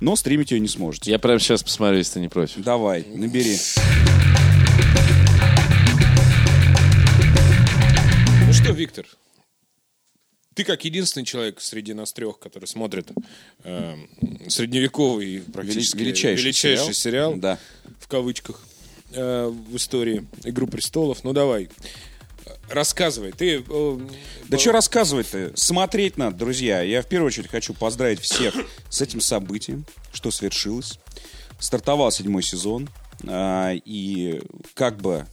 [0.00, 1.10] Но стримить ее не сможете.
[1.10, 2.56] Я прямо сейчас посмотрю, если ты не против.
[2.62, 3.58] Давай, набери.
[8.46, 9.06] Ну что, Виктор,
[10.54, 13.08] ты как единственный человек среди нас трех, который смотрит
[13.64, 13.96] э,
[14.48, 17.32] средневековый практически величайший величайший сериал.
[17.32, 17.58] сериал, Да.
[18.00, 18.60] в кавычках,
[19.12, 21.24] э, в истории «Игру престолов».
[21.24, 21.68] Ну давай,
[22.68, 23.32] рассказывай.
[23.32, 23.98] Ты э,
[24.48, 25.52] Да что рассказывать-то?
[25.54, 26.82] Смотреть надо, друзья.
[26.82, 28.54] Я в первую очередь хочу поздравить всех
[28.88, 30.98] с этим событием, что свершилось.
[31.58, 32.88] Стартовал седьмой сезон,
[33.26, 34.40] а, и
[34.74, 35.26] как бы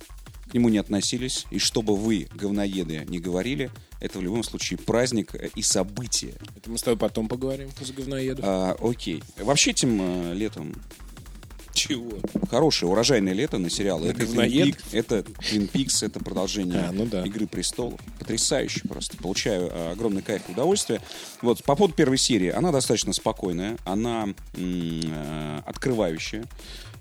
[0.50, 3.70] к нему не относились, и что бы вы, говноеды, не говорили,
[4.00, 6.34] это в любом случае праздник э, и событие.
[6.56, 8.46] Это мы с тобой потом поговорим с говноедом.
[8.48, 9.24] А, окей.
[9.38, 10.74] Вообще этим э, летом
[11.78, 12.12] Чего?
[12.50, 14.08] Хорошее, урожайное лето на сериалы.
[14.08, 14.24] Это?
[14.24, 17.24] Peak, это Twin Peaks, это продолжение А, ну да.
[17.24, 18.00] Игры престолов.
[18.20, 19.16] Потрясающе просто.
[19.18, 21.02] Получаю э, огромный кайф и удовольствие.
[21.42, 22.50] Вот, по поводу первой серии.
[22.50, 26.46] Она достаточно спокойная, она м, э, открывающая.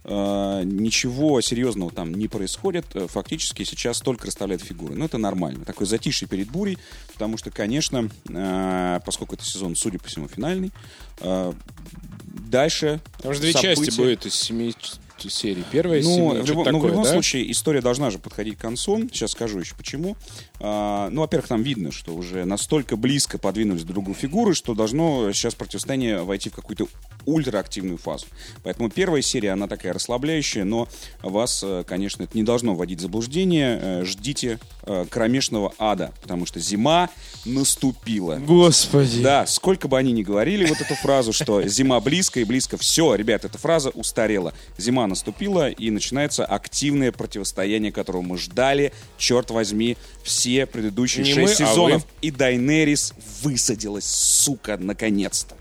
[0.05, 2.85] Э, ничего серьезного там не происходит.
[2.95, 4.95] Э, Фактически сейчас только расставляют фигуры.
[4.95, 5.65] Но это нормально.
[5.65, 6.79] Такое затишье перед бурей,
[7.13, 10.71] потому что, конечно, э, поскольку это сезон, судя по всему, финальный,
[11.21, 11.53] э,
[12.39, 14.75] дальше Там же две части события- будет из семи
[15.29, 15.65] серий.
[15.73, 17.11] Первая ну, семи, в что-то любом, ну, в такое, любом да?
[17.11, 19.09] случае, история должна же подходить к концу.
[19.09, 20.17] Сейчас скажу еще почему.
[20.61, 25.33] А, ну, во-первых, там видно, что уже настолько близко подвинулись друг другу фигуры, что должно
[25.33, 26.87] сейчас противостояние войти в какую-то
[27.27, 28.27] ультраактивную фазу.
[28.63, 30.89] Поэтому первая серия, она такая расслабляющая, но
[31.23, 33.79] вас, э, конечно, это не должно вводить в заблуждение.
[33.83, 37.11] Э, Ждите э, кромешного ада, потому что зима
[37.45, 38.37] наступила.
[38.37, 39.23] Господи.
[39.23, 42.77] Да, сколько бы они ни говорили вот эту фразу, что зима близко и близко.
[42.77, 44.55] Все, ребят, эта фраза устарела.
[44.79, 51.61] Зима наступила, и начинается активное противостояние, которого мы ждали, черт возьми, все предыдущие Не шесть
[51.61, 52.03] мы, а сезонов.
[52.03, 52.09] вы.
[52.23, 53.13] И Дайнерис
[53.43, 55.57] высадилась, сука, наконец-то.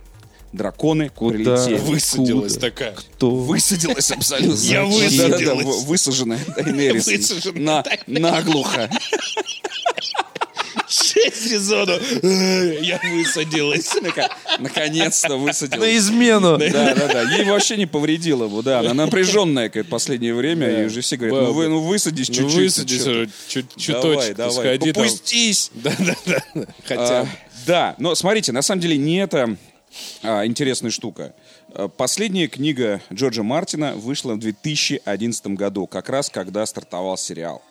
[0.55, 1.33] Драконы Куда?
[1.35, 1.77] прилетели.
[1.77, 2.93] Высадилась такая.
[2.93, 3.29] Кто?
[3.31, 4.59] Высадилась абсолютно.
[4.61, 5.65] Я высадилась.
[5.65, 7.05] в- Высаженная Дайнерис.
[7.07, 8.89] Высаженная На- Наглухо.
[10.87, 12.01] Шесть сезонов.
[12.23, 13.91] Я высадилась.
[14.59, 15.79] Наконец-то высадилась.
[15.81, 16.57] На измену.
[16.57, 17.21] Да, да, да.
[17.35, 18.79] Ей вообще не повредило бы, да.
[18.81, 22.55] Она напряженная какая-то последнее время, и уже все говорят, ну, вы, ну высадись Ну, чуть-чуть.
[22.55, 23.03] высадись,
[23.47, 24.53] чуть- Давай, чуточек, давай.
[24.53, 25.03] сходи там.
[25.03, 25.71] Попустись.
[25.75, 26.65] Да-да-да.
[26.87, 27.21] Хотя...
[27.21, 27.27] А,
[27.65, 29.57] да, но смотрите, на самом деле не это
[30.23, 31.33] а, интересная штука.
[31.73, 37.61] А, Последняя книга Джорджа Мартина вышла в 2011 году, как раз когда стартовал сериал.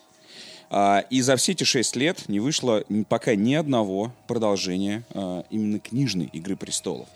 [0.77, 5.79] А, И за все эти шесть лет не вышло пока ни одного продолжения а, именно
[5.79, 7.07] книжной «Игры престолов».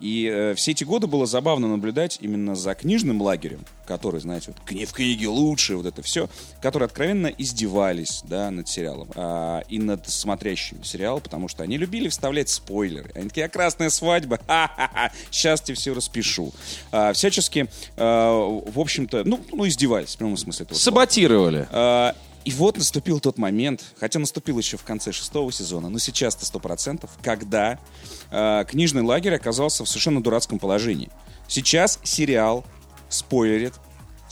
[0.00, 4.68] И э, все эти годы было забавно наблюдать именно за книжным лагерем, который, знаете, вот
[4.68, 6.28] «Кни- в книге лучше, вот это все,
[6.60, 12.08] которые откровенно издевались да, над сериалом а, и над смотрящим сериал, потому что они любили
[12.08, 13.12] вставлять спойлеры.
[13.14, 16.52] Они такие, а красная свадьба, ха-ха-ха, сейчас тебе все распишу.
[17.12, 20.96] Всячески, в общем-то, ну, ну, издевались в прямом смысле этого слова.
[20.96, 21.68] Саботировали.
[21.70, 22.14] А,
[22.44, 26.58] И вот наступил тот момент, хотя наступил еще в конце шестого сезона, но сейчас-то сто
[26.60, 27.78] процентов, когда
[28.30, 31.10] а, книжный лагерь оказался в совершенно дурацком положении.
[31.48, 32.64] Сейчас сериал
[33.08, 33.74] спойлерит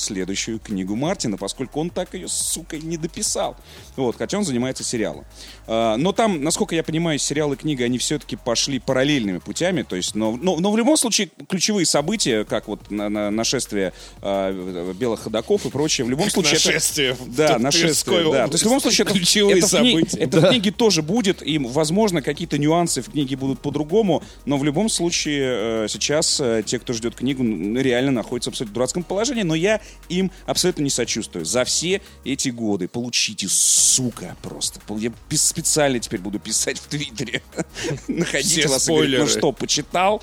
[0.02, 3.56] следующую книгу Мартина, поскольку он так ее, сука, не дописал.
[3.96, 5.24] Вот, хотя он занимается сериалом.
[5.66, 9.82] А, но там, насколько я понимаю, сериал и книга, они все-таки пошли параллельными путями.
[9.82, 13.92] То есть, но, но, но в любом случае ключевые события, как вот на, на- нашествие
[14.20, 14.52] а,
[14.92, 16.56] белых ходаков и прочее, в любом случае...
[16.56, 18.46] это- Нашествие в да, нашествие, да.
[18.46, 20.18] То есть в любом случае это, Ключевые это в кни- события.
[20.18, 24.64] это в книге тоже будет, и, возможно, какие-то нюансы в книге будут по-другому, но в
[24.64, 27.42] любом случае э, сейчас э, те, кто ждет книгу,
[27.78, 31.44] реально находятся в абсолютно дурацком положении, но я им абсолютно не сочувствую.
[31.44, 34.80] За все эти годы получите, сука, просто.
[34.98, 37.42] Я специально теперь буду писать в Твиттере.
[38.08, 40.22] Находите вас ну что, почитал?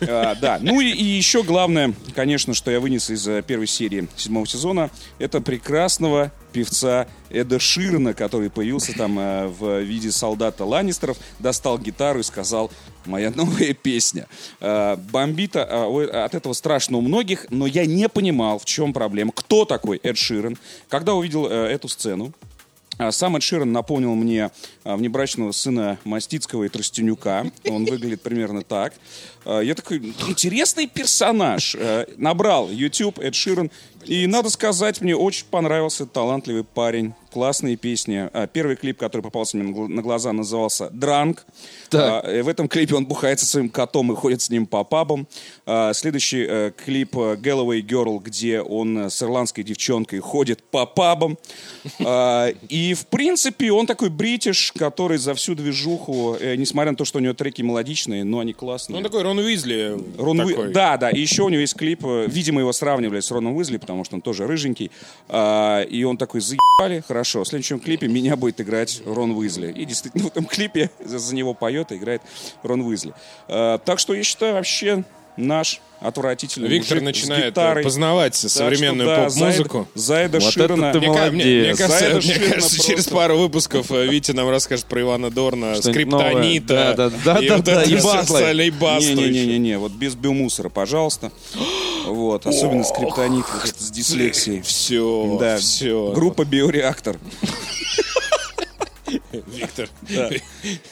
[0.00, 4.08] А, да, ну и, и еще главное, конечно, что я вынес из э, первой серии
[4.16, 11.18] седьмого сезона, это прекрасного певца Эда Ширна, который появился там э, в виде солдата Ланнистеров,
[11.38, 12.70] достал гитару и сказал
[13.06, 14.26] «Моя новая песня».
[14.60, 18.92] Э, бомбит а, ой, от этого страшно у многих, но я не понимал, в чем
[18.92, 20.56] проблема, кто такой Эд Ширен.
[20.88, 22.32] Когда увидел э, эту сцену,
[22.98, 24.50] а, Сам Эд Ширен напомнил мне
[24.82, 27.50] а, внебрачного сына Мастицкого и Тростенюка.
[27.68, 28.94] Он выглядит примерно так.
[29.48, 31.74] А, Я такой, интересный персонаж.
[31.78, 33.70] Э, Набрал YouTube Эд Ширен.
[34.04, 37.14] И, надо сказать, мне очень понравился талантливый парень.
[37.30, 38.28] Классные песни.
[38.32, 41.44] А, Первый клип, который попался мне на гл- на глаза, назывался «Дранк».
[41.90, 42.24] Так.
[42.24, 44.84] А, э, В этом клипе он бухает со своим котом и ходит с ним по
[44.84, 45.26] пабам.
[45.92, 51.36] Следующий э, клип «Galloway Girl», где он с ирландской девчонкой ходит по пабам.
[52.00, 57.20] И, в принципе, он такой бритиш, который за всю движуху, несмотря на то, что у
[57.22, 58.94] него треки мелодичные, но они классные.
[58.94, 59.96] Ну, он такой Рон Уизли.
[60.18, 60.72] Рон Уи- такой.
[60.72, 61.10] Да, да.
[61.10, 62.04] И еще у него есть клип.
[62.04, 64.90] э, Видимо, его сравнивали с Роном Уизли, потому что он тоже рыженький.
[65.28, 67.44] А, и он такой, заебали, хорошо.
[67.44, 69.72] В следующем клипе меня будет играть Рон Уизли.
[69.72, 72.22] И действительно, в этом клипе за, за него поет и играет
[72.62, 73.12] Рон Уизли.
[73.48, 75.04] А, так что я считаю, вообще
[75.38, 77.82] наш отвратительный Виктор начинает гитарой.
[77.82, 79.88] познавать Так современную что да, поп-музыку.
[79.94, 80.90] Зайда, Зайда Вот Ширина.
[80.90, 82.82] это ты Мне, мне- мне кажется, Зайда мне кажется, просто.
[82.86, 86.94] через пару выпусков э, Витя нам расскажет про Ивана Дорна, скриптонита.
[86.96, 88.02] Да, да, да, и да, вот да, это и еще.
[89.32, 91.32] Не-не-не, вот без биомусора, пожалуйста.
[92.06, 93.44] Вот, особенно скриптонит
[93.76, 94.62] с дислексией.
[94.62, 96.12] Все, Да, все.
[96.14, 97.18] группа Биореактор.
[99.32, 99.88] Виктор.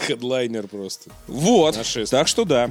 [0.07, 1.11] Хедлайнер просто.
[1.27, 1.79] Вот,
[2.11, 2.71] так что да.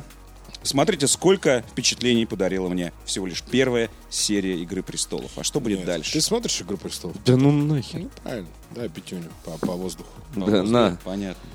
[0.66, 5.32] Смотрите, сколько впечатлений подарила мне всего лишь первая серия «Игры престолов».
[5.38, 5.88] А что будет Нет.
[5.88, 6.14] дальше?
[6.14, 7.16] Ты смотришь «Игру престолов»?
[7.24, 8.00] Да ну нахер.
[8.02, 8.48] Ну, правильно.
[8.72, 10.10] Да, пятюню по, по воздуху.
[10.34, 11.00] По Да, воздуху, на.
[11.04, 11.50] Понятно.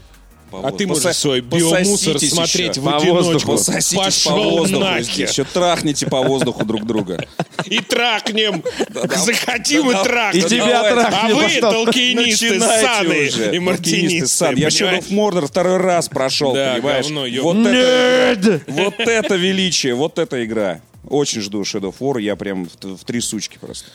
[0.51, 2.81] По А ты можешь Поса- свой биомусор смотреть еще.
[2.81, 3.13] в По одиночку.
[3.33, 3.53] воздуху.
[3.53, 5.29] Пососитесь по Пошел воздуху нахер.
[5.29, 7.25] Еще трахните по воздуху друг друга.
[7.67, 8.63] И трахнем.
[9.17, 10.45] Захотим и трахнем.
[10.47, 11.19] И тебя трахнем.
[11.33, 11.73] А вы, пошел.
[11.73, 14.45] толкинисты, саны и мартинисты.
[14.57, 15.05] Я Shadow понимаешь?
[15.05, 15.11] of
[15.43, 17.07] Mordor второй раз прошел, понимаешь?
[17.43, 18.63] вот, это, Нет!
[18.67, 20.81] вот это величие, вот эта игра.
[21.09, 23.87] Очень жду Shadow of War, я прям в, в три сучки просто.